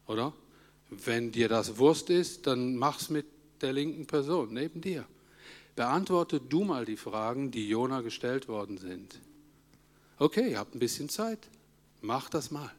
Oder? 0.07 0.31
Wenn 1.05 1.31
dir 1.31 1.49
das 1.49 1.77
Wurst 1.77 2.09
ist, 2.09 2.47
dann 2.47 2.75
mach's 2.75 3.09
mit 3.09 3.25
der 3.61 3.73
linken 3.73 4.05
Person 4.05 4.53
neben 4.53 4.81
dir. 4.81 5.05
Beantworte 5.75 6.39
du 6.39 6.63
mal 6.63 6.85
die 6.85 6.97
Fragen, 6.97 7.51
die 7.51 7.67
Jona 7.67 8.01
gestellt 8.01 8.47
worden 8.47 8.77
sind. 8.77 9.19
Okay, 10.19 10.51
ihr 10.51 10.59
habt 10.59 10.75
ein 10.75 10.79
bisschen 10.79 11.09
Zeit. 11.09 11.39
Mach 12.01 12.29
das 12.29 12.51
mal. 12.51 12.71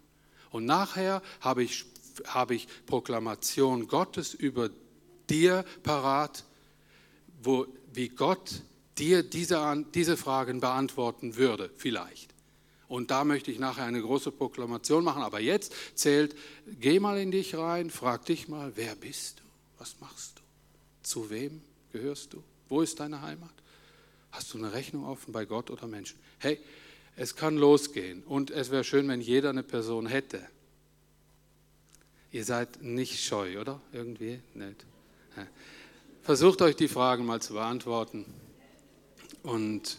Und 0.50 0.66
nachher 0.66 1.22
habe 1.40 1.64
ich, 1.64 1.85
habe 2.27 2.55
ich 2.55 2.68
Proklamation 2.87 3.88
Gottes 3.88 4.35
über 4.35 4.70
dir 5.29 5.64
parat, 5.83 6.44
wo, 7.42 7.66
wie 7.92 8.09
Gott 8.09 8.62
dir 8.98 9.22
diese, 9.22 9.85
diese 9.94 10.16
Fragen 10.16 10.61
beantworten 10.61 11.37
würde, 11.37 11.70
vielleicht. 11.77 12.34
Und 12.88 13.11
da 13.11 13.25
möchte 13.25 13.51
ich 13.51 13.59
nachher 13.59 13.85
eine 13.85 14.01
große 14.01 14.31
Proklamation 14.31 15.05
machen. 15.05 15.23
Aber 15.23 15.40
jetzt 15.40 15.73
zählt, 15.94 16.37
geh 16.66 17.01
mal 17.01 17.18
in 17.18 17.31
dich 17.31 17.57
rein, 17.57 17.90
frag 17.90 18.27
dich 18.27 18.49
mal, 18.49 18.73
wer 18.77 18.94
bist 18.94 19.40
du? 19.40 19.44
Was 19.79 20.01
machst 20.01 20.38
du? 20.38 20.42
Zu 21.03 21.31
wem 21.31 21.62
gehörst 21.92 22.33
du? 22.33 22.42
Wo 22.68 22.81
ist 22.81 23.01
deine 23.01 23.23
Heimat? 23.23 23.53
Hast 24.31 24.53
du 24.53 24.59
eine 24.59 24.73
Rechnung 24.73 25.05
offen 25.05 25.33
bei 25.33 25.44
Gott 25.44 25.70
oder 25.70 25.87
Menschen? 25.87 26.18
Hey, 26.38 26.59
es 27.16 27.37
kann 27.37 27.57
losgehen. 27.57 28.23
Und 28.25 28.51
es 28.51 28.70
wäre 28.70 28.85
schön, 28.85 29.07
wenn 29.09 29.20
jeder 29.20 29.51
eine 29.51 29.62
Person 29.62 30.07
hätte. 30.07 30.47
Ihr 32.33 32.44
seid 32.44 32.83
nicht 32.83 33.23
scheu, 33.23 33.61
oder? 33.61 33.81
Irgendwie? 33.92 34.40
Nicht. 34.55 34.85
Versucht 36.23 36.62
euch 36.62 36.75
die 36.75 36.88
Fragen 36.88 37.27
mal 37.27 37.40
zu 37.40 37.53
beantworten. 37.53 38.25
Und 39.42 39.99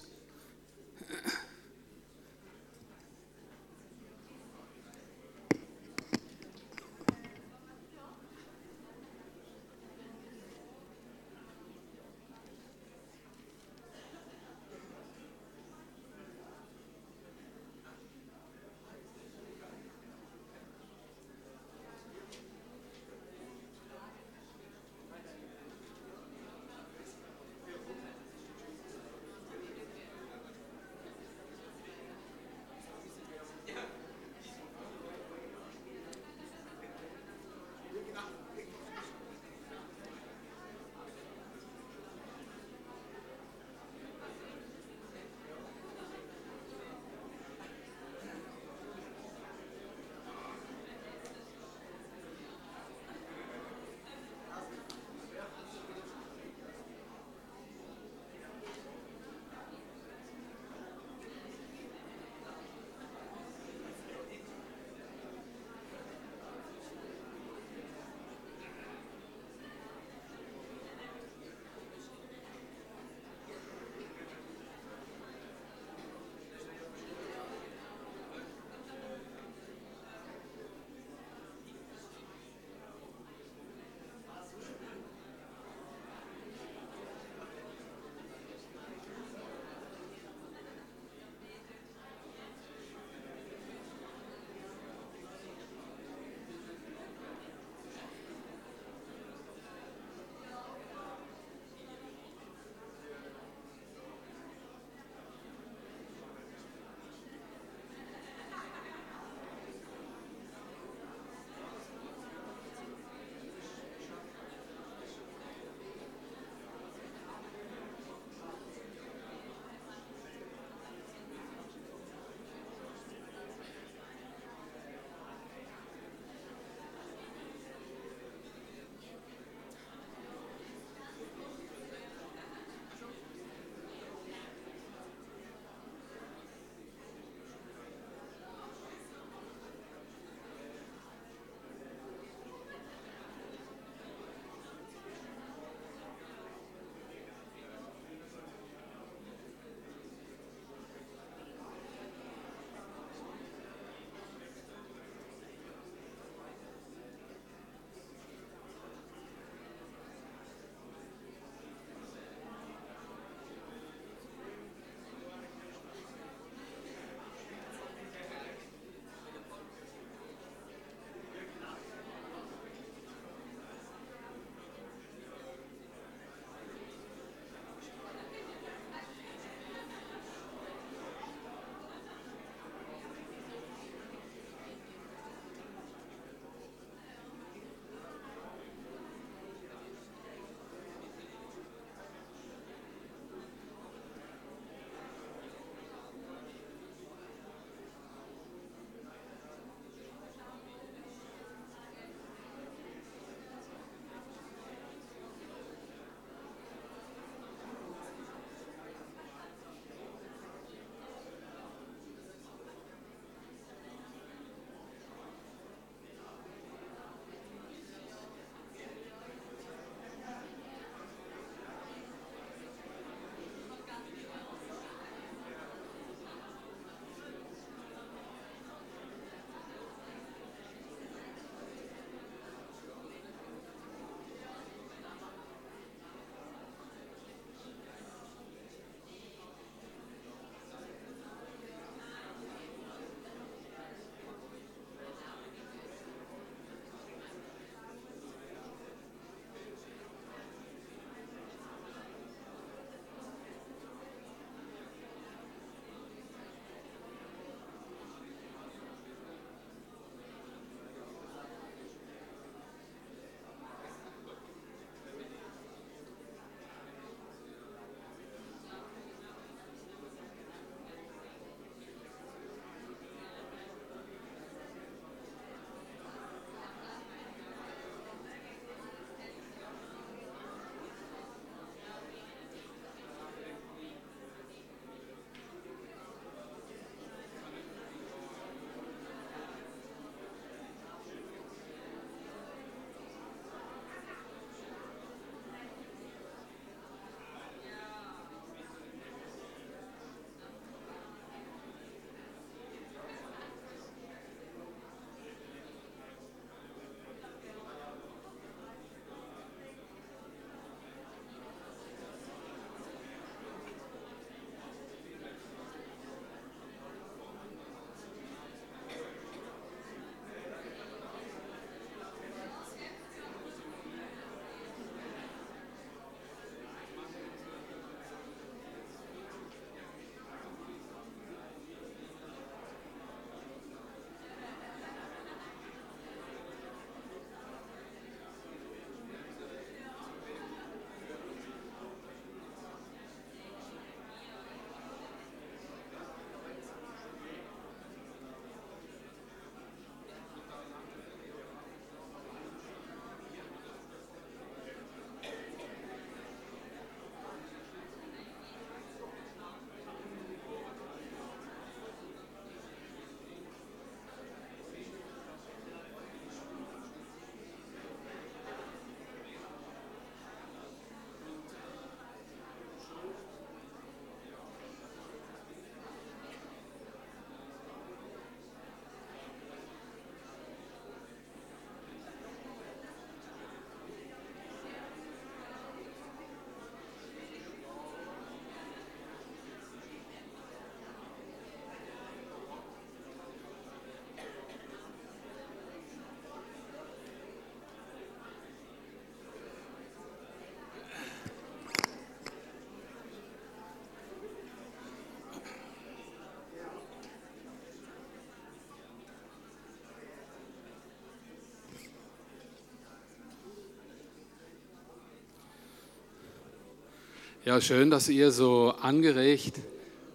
Ja, 417.46 417.62
schön, 417.62 417.92
dass 417.92 418.10
ihr 418.10 418.32
so 418.32 418.74
angeregt 418.82 419.60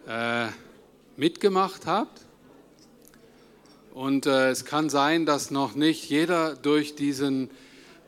äh, 0.09 0.49
mitgemacht 1.17 1.87
habt. 1.87 2.23
Und 3.95 4.27
äh, 4.27 4.51
es 4.51 4.65
kann 4.65 4.91
sein, 4.91 5.27
dass 5.27 5.53
noch 5.53 5.77
nicht 5.77 6.11
jeder 6.11 6.57
durch 6.57 6.97
diesen, 6.97 7.49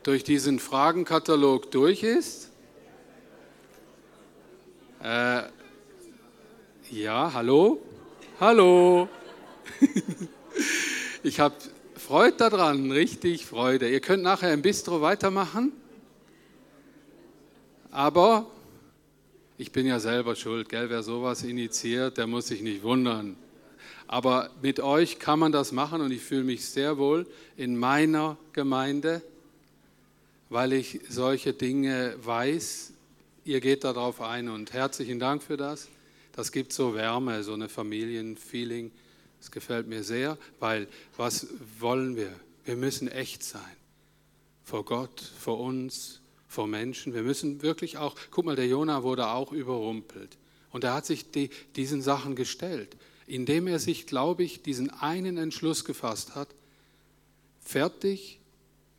durch 0.03 0.25
diesen 0.25 0.59
Fragenkatalog 0.59 1.71
durch 1.71 2.03
ist. 2.03 2.49
Äh, 5.01 5.43
ja, 6.91 7.31
hallo? 7.33 7.81
Hallo? 8.41 9.07
ich 11.23 11.39
habe 11.39 11.55
Freude 11.95 12.35
daran, 12.35 12.91
richtig 12.91 13.45
Freude. 13.45 13.89
Ihr 13.89 14.01
könnt 14.01 14.23
nachher 14.23 14.53
im 14.53 14.61
Bistro 14.61 14.99
weitermachen. 14.99 15.71
Aber 17.89 18.47
ich 19.63 19.71
bin 19.71 19.87
ja 19.87 20.01
selber 20.01 20.35
schuld, 20.35 20.67
gell? 20.67 20.89
Wer 20.89 21.03
sowas 21.03 21.41
initiiert, 21.41 22.17
der 22.17 22.27
muss 22.27 22.47
sich 22.47 22.61
nicht 22.61 22.83
wundern. 22.83 23.37
Aber 24.07 24.49
mit 24.61 24.81
euch 24.81 25.19
kann 25.19 25.39
man 25.39 25.53
das 25.53 25.71
machen 25.71 26.01
und 26.01 26.11
ich 26.11 26.21
fühle 26.21 26.43
mich 26.43 26.65
sehr 26.65 26.97
wohl 26.97 27.25
in 27.55 27.77
meiner 27.77 28.35
Gemeinde, 28.51 29.21
weil 30.49 30.73
ich 30.73 30.99
solche 31.07 31.53
Dinge 31.53 32.13
weiß. 32.21 32.91
Ihr 33.45 33.61
geht 33.61 33.85
darauf 33.85 34.19
ein 34.19 34.49
und 34.49 34.73
herzlichen 34.73 35.17
Dank 35.17 35.41
für 35.41 35.55
das. 35.55 35.87
Das 36.33 36.51
gibt 36.51 36.73
so 36.73 36.93
Wärme, 36.93 37.41
so 37.43 37.53
eine 37.53 37.69
Familienfeeling. 37.69 38.91
Das 39.39 39.49
gefällt 39.49 39.87
mir 39.87 40.03
sehr, 40.03 40.37
weil 40.59 40.89
was 41.15 41.47
wollen 41.79 42.17
wir? 42.17 42.33
Wir 42.65 42.75
müssen 42.75 43.07
echt 43.07 43.45
sein. 43.45 43.77
Vor 44.65 44.83
Gott, 44.83 45.21
vor 45.39 45.61
uns, 45.61 46.19
vor 46.53 46.67
Menschen. 46.67 47.13
Wir 47.13 47.23
müssen 47.23 47.61
wirklich 47.61 47.97
auch, 47.97 48.15
guck 48.31 48.45
mal, 48.45 48.55
der 48.55 48.67
Jona 48.67 49.03
wurde 49.03 49.27
auch 49.27 49.51
überrumpelt. 49.51 50.37
Und 50.71 50.83
er 50.83 50.93
hat 50.93 51.05
sich 51.05 51.31
die, 51.31 51.49
diesen 51.75 52.01
Sachen 52.01 52.35
gestellt, 52.35 52.95
indem 53.27 53.67
er 53.67 53.79
sich, 53.79 54.07
glaube 54.07 54.43
ich, 54.43 54.61
diesen 54.61 54.89
einen 54.89 55.37
Entschluss 55.37 55.85
gefasst 55.85 56.35
hat, 56.35 56.49
fertig 57.59 58.39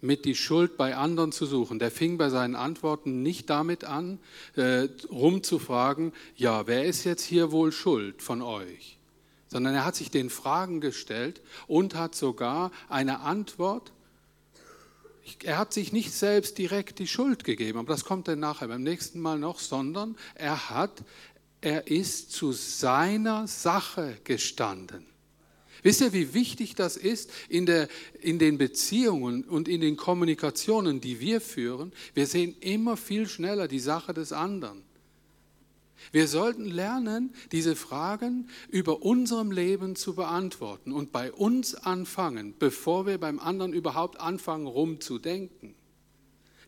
mit 0.01 0.25
die 0.25 0.35
Schuld 0.35 0.77
bei 0.77 0.97
anderen 0.97 1.33
zu 1.33 1.47
suchen. 1.47 1.79
Der 1.79 1.91
fing 1.91 2.19
bei 2.19 2.29
seinen 2.29 2.55
Antworten 2.55 3.23
nicht 3.23 3.49
damit 3.51 3.85
an, 3.85 4.19
äh, 4.55 4.89
rumzufragen, 5.11 6.13
ja, 6.37 6.67
wer 6.67 6.85
ist 6.85 7.05
jetzt 7.05 7.25
hier 7.25 7.53
wohl 7.53 7.73
schuld 7.73 8.21
von 8.21 8.43
euch? 8.43 8.99
Sondern 9.49 9.75
er 9.75 9.85
hat 9.85 9.97
sich 9.97 10.11
den 10.11 10.31
Fragen 10.31 10.81
gestellt 10.81 11.41
und 11.67 11.95
hat 11.95 12.15
sogar 12.15 12.71
eine 12.89 13.21
Antwort 13.21 13.93
er 15.43 15.59
hat 15.59 15.73
sich 15.73 15.93
nicht 15.93 16.13
selbst 16.13 16.59
direkt 16.59 16.99
die 16.99 17.07
Schuld 17.07 17.45
gegeben, 17.45 17.79
aber 17.79 17.93
das 17.93 18.05
kommt 18.05 18.29
dann 18.29 18.41
nachher 18.41 18.69
beim 18.69 18.83
nächsten 18.83 19.21
Mal 19.21 19.39
noch, 19.39 19.59
sondern 19.59 20.17
er 20.35 20.71
hat, 20.71 21.03
er 21.61 21.87
ist 21.87 22.33
zu 22.33 22.53
seiner 22.53 23.47
Sache 23.47 24.19
gestanden. 24.25 25.07
Wisst 25.83 26.01
ihr, 26.01 26.15
wie 26.15 26.33
wichtig 26.33 26.75
das 26.75 26.97
ist 26.97 27.31
in, 27.51 27.67
der, 27.67 27.89
in 28.21 28.39
den 28.39 28.57
Beziehungen 28.57 29.45
und 29.45 29.69
in 29.69 29.83
den 29.83 29.97
Kommunikationen, 29.97 31.03
die 31.03 31.21
wir 31.21 31.43
führen? 31.43 31.93
Wir 32.15 32.27
sehen 32.27 32.57
immer 32.61 32.97
viel 32.97 33.29
schneller 33.29 33.69
die 33.69 33.81
Sache 33.81 34.15
des 34.15 34.33
anderen. 34.33 34.83
Wir 36.13 36.29
sollten 36.29 36.67
lernen, 36.67 37.35
diese 37.53 37.77
Fragen 37.77 38.49
über 38.69 39.03
unserem 39.03 39.51
Leben 39.51 39.97
zu 39.97 40.15
beantworten 40.15 40.93
und 40.93 41.13
bei 41.13 41.33
uns 41.33 41.75
anfangen, 41.75 42.55
bevor 42.59 43.07
wir 43.07 43.19
beim 43.19 43.39
anderen 43.39 43.73
überhaupt 43.73 44.21
anfangen, 44.21 44.67
rumzudenken. 44.67 45.75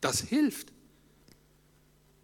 Das 0.00 0.20
hilft. 0.20 0.72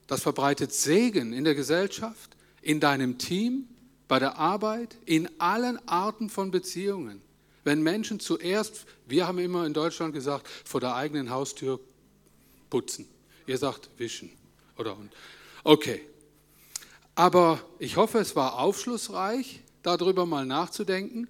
Das 0.07 0.23
verbreitet 0.23 0.73
Segen 0.73 1.33
in 1.33 1.45
der 1.45 1.55
Gesellschaft, 1.55 2.37
in 2.61 2.81
deinem 2.81 3.19
Team, 3.19 3.69
bei 4.09 4.19
der 4.19 4.39
Arbeit, 4.39 4.97
in 5.07 5.29
allen 5.41 5.79
Arten 5.89 6.29
von 6.29 6.51
Beziehungen. 6.51 7.23
Wenn 7.65 7.83
Menschen 7.83 8.21
zuerst, 8.21 8.87
wir 9.07 9.27
haben 9.27 9.39
immer 9.39 9.65
in 9.65 9.73
Deutschland 9.73 10.13
gesagt, 10.13 10.49
vor 10.65 10.81
der 10.81 10.95
eigenen 10.95 11.31
Haustür 11.31 11.81
putzen. 12.69 13.07
Ihr 13.47 13.59
sagt 13.59 13.89
wischen. 13.99 14.31
Oder 14.77 14.97
okay, 15.65 16.03
aber 17.15 17.61
ich 17.79 17.97
hoffe, 17.97 18.19
es 18.19 18.37
war 18.37 18.59
aufschlussreich, 18.59 19.61
darüber 19.83 20.27
mal 20.27 20.47
nachzudenken. 20.47 21.29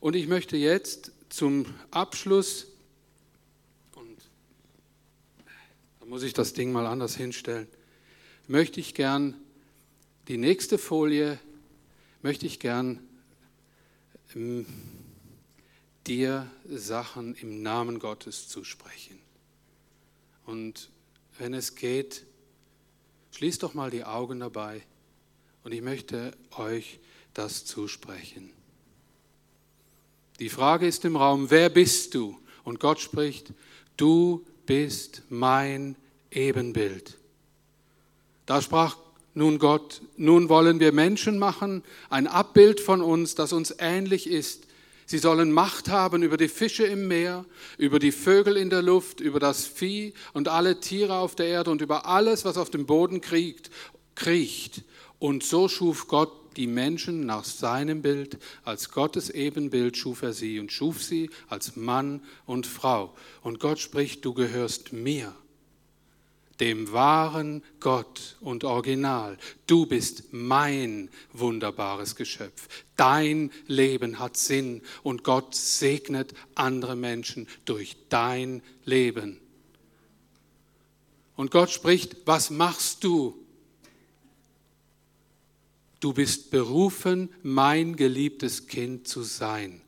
Und 0.00 0.16
ich 0.16 0.26
möchte 0.26 0.56
jetzt 0.56 1.12
zum 1.28 1.66
Abschluss, 1.90 2.66
und 3.94 4.18
da 6.00 6.06
muss 6.06 6.22
ich 6.22 6.32
das 6.32 6.52
Ding 6.52 6.72
mal 6.72 6.86
anders 6.86 7.16
hinstellen, 7.16 7.68
möchte 8.48 8.80
ich 8.80 8.94
gern 8.94 9.34
die 10.28 10.38
nächste 10.38 10.78
Folie, 10.78 11.38
möchte 12.22 12.46
ich 12.46 12.58
gern 12.58 13.00
ähm, 14.34 14.66
dir 16.06 16.50
Sachen 16.68 17.34
im 17.36 17.62
Namen 17.62 17.98
Gottes 17.98 18.48
zusprechen. 18.48 19.18
Und 20.46 20.90
wenn 21.38 21.54
es 21.54 21.76
geht, 21.76 22.24
schließ 23.32 23.58
doch 23.58 23.74
mal 23.74 23.90
die 23.90 24.04
Augen 24.04 24.40
dabei. 24.40 24.82
Und 25.64 25.72
ich 25.72 25.82
möchte 25.82 26.32
euch 26.56 26.98
das 27.34 27.64
zusprechen. 27.64 28.50
Die 30.38 30.48
Frage 30.48 30.86
ist 30.86 31.04
im 31.04 31.16
Raum, 31.16 31.50
wer 31.50 31.68
bist 31.68 32.14
du? 32.14 32.38
Und 32.64 32.80
Gott 32.80 33.00
spricht, 33.00 33.52
du 33.96 34.44
bist 34.64 35.22
mein 35.28 35.96
Ebenbild. 36.30 37.18
Da 38.46 38.62
sprach 38.62 38.96
nun 39.34 39.58
Gott, 39.58 40.00
nun 40.16 40.48
wollen 40.48 40.80
wir 40.80 40.92
Menschen 40.92 41.38
machen, 41.38 41.84
ein 42.08 42.26
Abbild 42.26 42.80
von 42.80 43.00
uns, 43.00 43.34
das 43.34 43.52
uns 43.52 43.74
ähnlich 43.78 44.26
ist. 44.26 44.64
Sie 45.06 45.18
sollen 45.18 45.52
Macht 45.52 45.88
haben 45.88 46.22
über 46.22 46.36
die 46.36 46.48
Fische 46.48 46.84
im 46.84 47.08
Meer, 47.08 47.44
über 47.78 47.98
die 47.98 48.12
Vögel 48.12 48.56
in 48.56 48.70
der 48.70 48.82
Luft, 48.82 49.20
über 49.20 49.40
das 49.40 49.66
Vieh 49.66 50.14
und 50.32 50.48
alle 50.48 50.80
Tiere 50.80 51.16
auf 51.16 51.34
der 51.34 51.46
Erde 51.46 51.70
und 51.70 51.82
über 51.82 52.06
alles, 52.06 52.44
was 52.44 52.56
auf 52.56 52.70
dem 52.70 52.86
Boden 52.86 53.20
kriegt, 53.20 53.70
kriecht. 54.14 54.82
Und 55.20 55.44
so 55.44 55.68
schuf 55.68 56.08
Gott 56.08 56.32
die 56.56 56.66
Menschen 56.66 57.26
nach 57.26 57.44
seinem 57.44 58.02
Bild, 58.02 58.38
als 58.64 58.90
Gottes 58.90 59.30
Ebenbild 59.30 59.96
schuf 59.96 60.22
er 60.22 60.32
sie 60.32 60.58
und 60.58 60.72
schuf 60.72 61.02
sie 61.02 61.30
als 61.48 61.76
Mann 61.76 62.22
und 62.46 62.66
Frau. 62.66 63.14
Und 63.42 63.60
Gott 63.60 63.78
spricht, 63.78 64.24
du 64.24 64.34
gehörst 64.34 64.92
mir, 64.92 65.32
dem 66.58 66.90
wahren 66.92 67.62
Gott 67.80 68.36
und 68.40 68.64
Original. 68.64 69.38
Du 69.66 69.86
bist 69.86 70.24
mein 70.32 71.10
wunderbares 71.32 72.16
Geschöpf. 72.16 72.68
Dein 72.96 73.50
Leben 73.66 74.18
hat 74.18 74.36
Sinn 74.36 74.82
und 75.02 75.22
Gott 75.22 75.54
segnet 75.54 76.34
andere 76.54 76.96
Menschen 76.96 77.46
durch 77.66 77.96
dein 78.08 78.62
Leben. 78.84 79.38
Und 81.36 81.50
Gott 81.50 81.70
spricht, 81.70 82.16
was 82.26 82.50
machst 82.50 83.04
du? 83.04 83.36
Du 86.00 86.14
bist 86.14 86.50
berufen, 86.50 87.28
mein 87.42 87.94
geliebtes 87.94 88.66
Kind 88.66 89.06
zu 89.06 89.22
sein. 89.22 89.82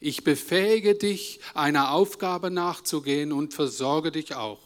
Ich 0.00 0.24
befähige 0.24 0.94
dich, 0.94 1.40
einer 1.54 1.92
Aufgabe 1.92 2.50
nachzugehen 2.50 3.32
und 3.32 3.54
versorge 3.54 4.12
dich 4.12 4.34
auch. 4.34 4.60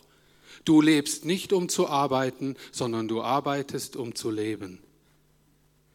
Du 0.65 0.81
lebst 0.81 1.25
nicht, 1.25 1.53
um 1.53 1.69
zu 1.69 1.87
arbeiten, 1.87 2.57
sondern 2.73 3.09
du 3.09 3.23
arbeitest, 3.23 3.97
um 3.97 4.15
zu 4.15 4.31
leben. 4.31 4.81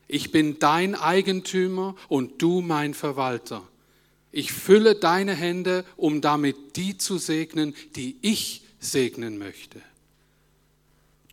Ich 0.08 0.32
bin 0.32 0.60
dein 0.60 0.96
Eigentümer 0.96 1.96
und 2.08 2.42
du 2.42 2.62
mein 2.62 2.94
Verwalter. 2.94 3.68
Ich 4.32 4.52
fülle 4.52 4.96
deine 4.96 5.34
Hände, 5.34 5.86
um 5.98 6.22
damit 6.22 6.76
die 6.76 6.98
zu 6.98 7.18
segnen, 7.18 7.76
die 7.96 8.18
ich 8.22 8.64
segnen 8.80 9.38
möchte. 9.38 9.82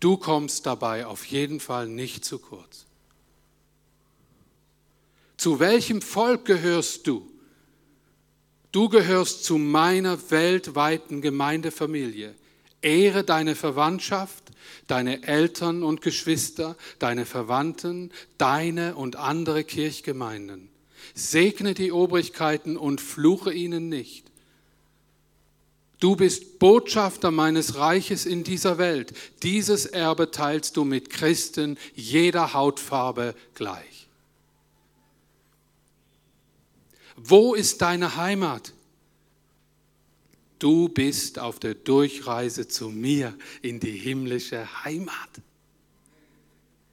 Du 0.01 0.17
kommst 0.17 0.67
dabei 0.67 1.07
auf 1.07 1.25
jeden 1.27 1.61
Fall 1.61 1.89
nicht 1.89 2.25
zu 2.25 2.39
kurz. 2.39 2.87
Zu 5.43 5.59
welchem 5.59 6.03
Volk 6.03 6.45
gehörst 6.45 7.09
du? 7.09 7.29
Du 8.71 8.89
gehörst 8.89 9.43
zu 9.43 9.59
meiner 9.59 10.31
weltweiten 10.31 11.21
Gemeindefamilie. 11.21 12.37
Ehre 12.81 13.25
deine 13.25 13.57
Verwandtschaft, 13.57 14.45
deine 14.87 15.25
Eltern 15.25 15.83
und 15.83 16.01
Geschwister, 16.01 16.77
deine 17.01 17.27
Verwandten, 17.27 18.13
deine 18.39 18.95
und 18.95 19.17
andere 19.17 19.65
Kirchgemeinden. 19.65 20.69
Segne 21.13 21.75
die 21.75 21.91
Obrigkeiten 21.91 22.77
und 22.77 23.01
fluche 23.01 23.53
ihnen 23.53 23.89
nicht. 23.89 24.31
Du 25.99 26.15
bist 26.15 26.61
Botschafter 26.61 27.33
meines 27.33 27.75
Reiches 27.75 28.27
in 28.27 28.45
dieser 28.45 28.79
Welt. 28.79 29.13
Dieses 29.43 29.87
Erbe 29.87 30.31
teilst 30.31 30.77
du 30.77 30.85
mit 30.85 31.11
Christen 31.11 31.79
jeder 31.97 32.55
Hautfarbe 32.55 33.35
gleich. 33.57 34.02
Wo 37.25 37.55
ist 37.55 37.83
deine 37.83 38.17
Heimat? 38.17 38.73
Du 40.59 40.89
bist 40.89 41.39
auf 41.39 41.59
der 41.59 41.75
Durchreise 41.75 42.69
zu 42.69 42.89
mir 42.89 43.35
in 43.63 43.81
die 43.81 43.97
himmlische 43.97 44.85
Heimat. 44.85 45.31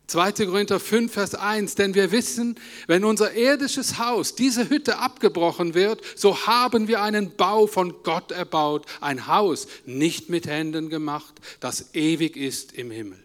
2. 0.08 0.32
Korinther 0.46 0.80
5, 0.80 1.12
Vers 1.12 1.36
1, 1.36 1.76
denn 1.76 1.94
wir 1.94 2.12
wissen, 2.12 2.56
wenn 2.88 3.06
unser 3.06 3.34
irdisches 3.34 4.00
Haus, 4.00 4.34
diese 4.34 4.70
Hütte 4.70 4.98
abgebrochen 4.98 5.76
wird, 5.76 6.02
so 6.16 6.48
haben 6.48 6.88
wir 6.88 7.02
einen 7.04 7.36
Bau 7.36 7.68
von 7.68 7.94
Gott 8.02 8.32
erbaut, 8.32 8.88
ein 9.02 9.28
Haus 9.28 9.68
nicht 9.86 10.30
mit 10.30 10.48
Händen 10.48 10.90
gemacht, 10.90 11.36
das 11.60 11.94
ewig 11.94 12.38
ist 12.38 12.74
im 12.74 12.90
Himmel. 12.90 13.20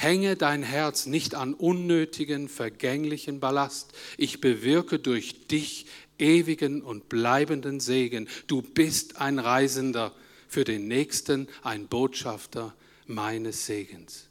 Hänge 0.00 0.36
dein 0.36 0.62
Herz 0.62 1.06
nicht 1.06 1.34
an 1.34 1.54
unnötigen, 1.54 2.48
vergänglichen 2.48 3.40
Ballast. 3.40 3.90
Ich 4.16 4.40
bewirke 4.40 5.00
durch 5.00 5.48
dich 5.48 5.86
ewigen 6.20 6.82
und 6.82 7.08
bleibenden 7.08 7.80
Segen. 7.80 8.28
Du 8.46 8.62
bist 8.62 9.20
ein 9.20 9.40
Reisender 9.40 10.14
für 10.46 10.62
den 10.62 10.86
Nächsten, 10.86 11.48
ein 11.64 11.88
Botschafter 11.88 12.76
meines 13.08 13.66
Segens. 13.66 14.28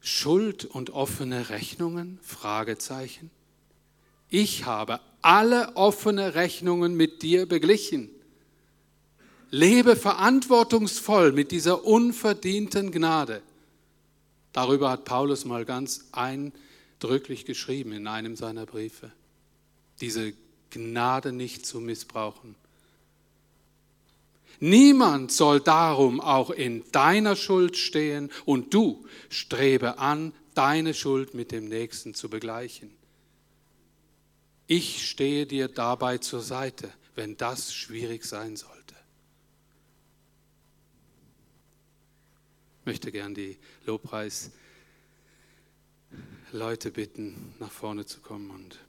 Schuld 0.00 0.64
und 0.64 0.90
offene 0.90 1.50
Rechnungen? 1.50 2.20
Fragezeichen. 2.22 3.32
Ich 4.28 4.64
habe 4.64 5.00
alle 5.22 5.74
offene 5.74 6.36
Rechnungen 6.36 6.94
mit 6.94 7.22
dir 7.22 7.46
beglichen. 7.46 8.10
Lebe 9.50 9.96
verantwortungsvoll 9.96 11.32
mit 11.32 11.50
dieser 11.50 11.84
unverdienten 11.84 12.92
Gnade. 12.92 13.42
Darüber 14.52 14.90
hat 14.90 15.04
Paulus 15.04 15.44
mal 15.44 15.64
ganz 15.64 16.08
eindrücklich 16.12 17.44
geschrieben 17.44 17.92
in 17.92 18.06
einem 18.06 18.36
seiner 18.36 18.66
Briefe. 18.66 19.10
Diese 20.00 20.32
Gnade 20.70 21.32
nicht 21.32 21.66
zu 21.66 21.80
missbrauchen. 21.80 22.54
Niemand 24.60 25.32
soll 25.32 25.60
darum 25.60 26.20
auch 26.20 26.50
in 26.50 26.84
deiner 26.92 27.34
Schuld 27.34 27.76
stehen 27.76 28.30
und 28.44 28.74
du 28.74 29.06
strebe 29.30 29.98
an, 29.98 30.32
deine 30.54 30.94
Schuld 30.94 31.34
mit 31.34 31.50
dem 31.50 31.66
Nächsten 31.66 32.14
zu 32.14 32.28
begleichen. 32.28 32.90
Ich 34.66 35.08
stehe 35.08 35.46
dir 35.46 35.68
dabei 35.68 36.18
zur 36.18 36.42
Seite, 36.42 36.92
wenn 37.14 37.36
das 37.36 37.74
schwierig 37.74 38.24
sein 38.24 38.56
sollte. 38.56 38.80
Ich 42.79 42.79
möchte 42.90 43.12
gern 43.12 43.34
die 43.36 43.56
Lobpreis 43.86 44.50
Leute 46.50 46.90
bitten, 46.90 47.54
nach 47.60 47.70
vorne 47.70 48.04
zu 48.04 48.18
kommen 48.18 48.50
und 48.50 48.80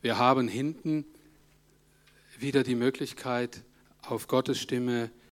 Wir 0.00 0.18
haben 0.18 0.48
hinten 0.48 1.04
wieder 2.40 2.64
die 2.64 2.74
Möglichkeit, 2.74 3.62
auf 4.00 4.26
Gottes 4.26 4.58
Stimme 4.58 5.12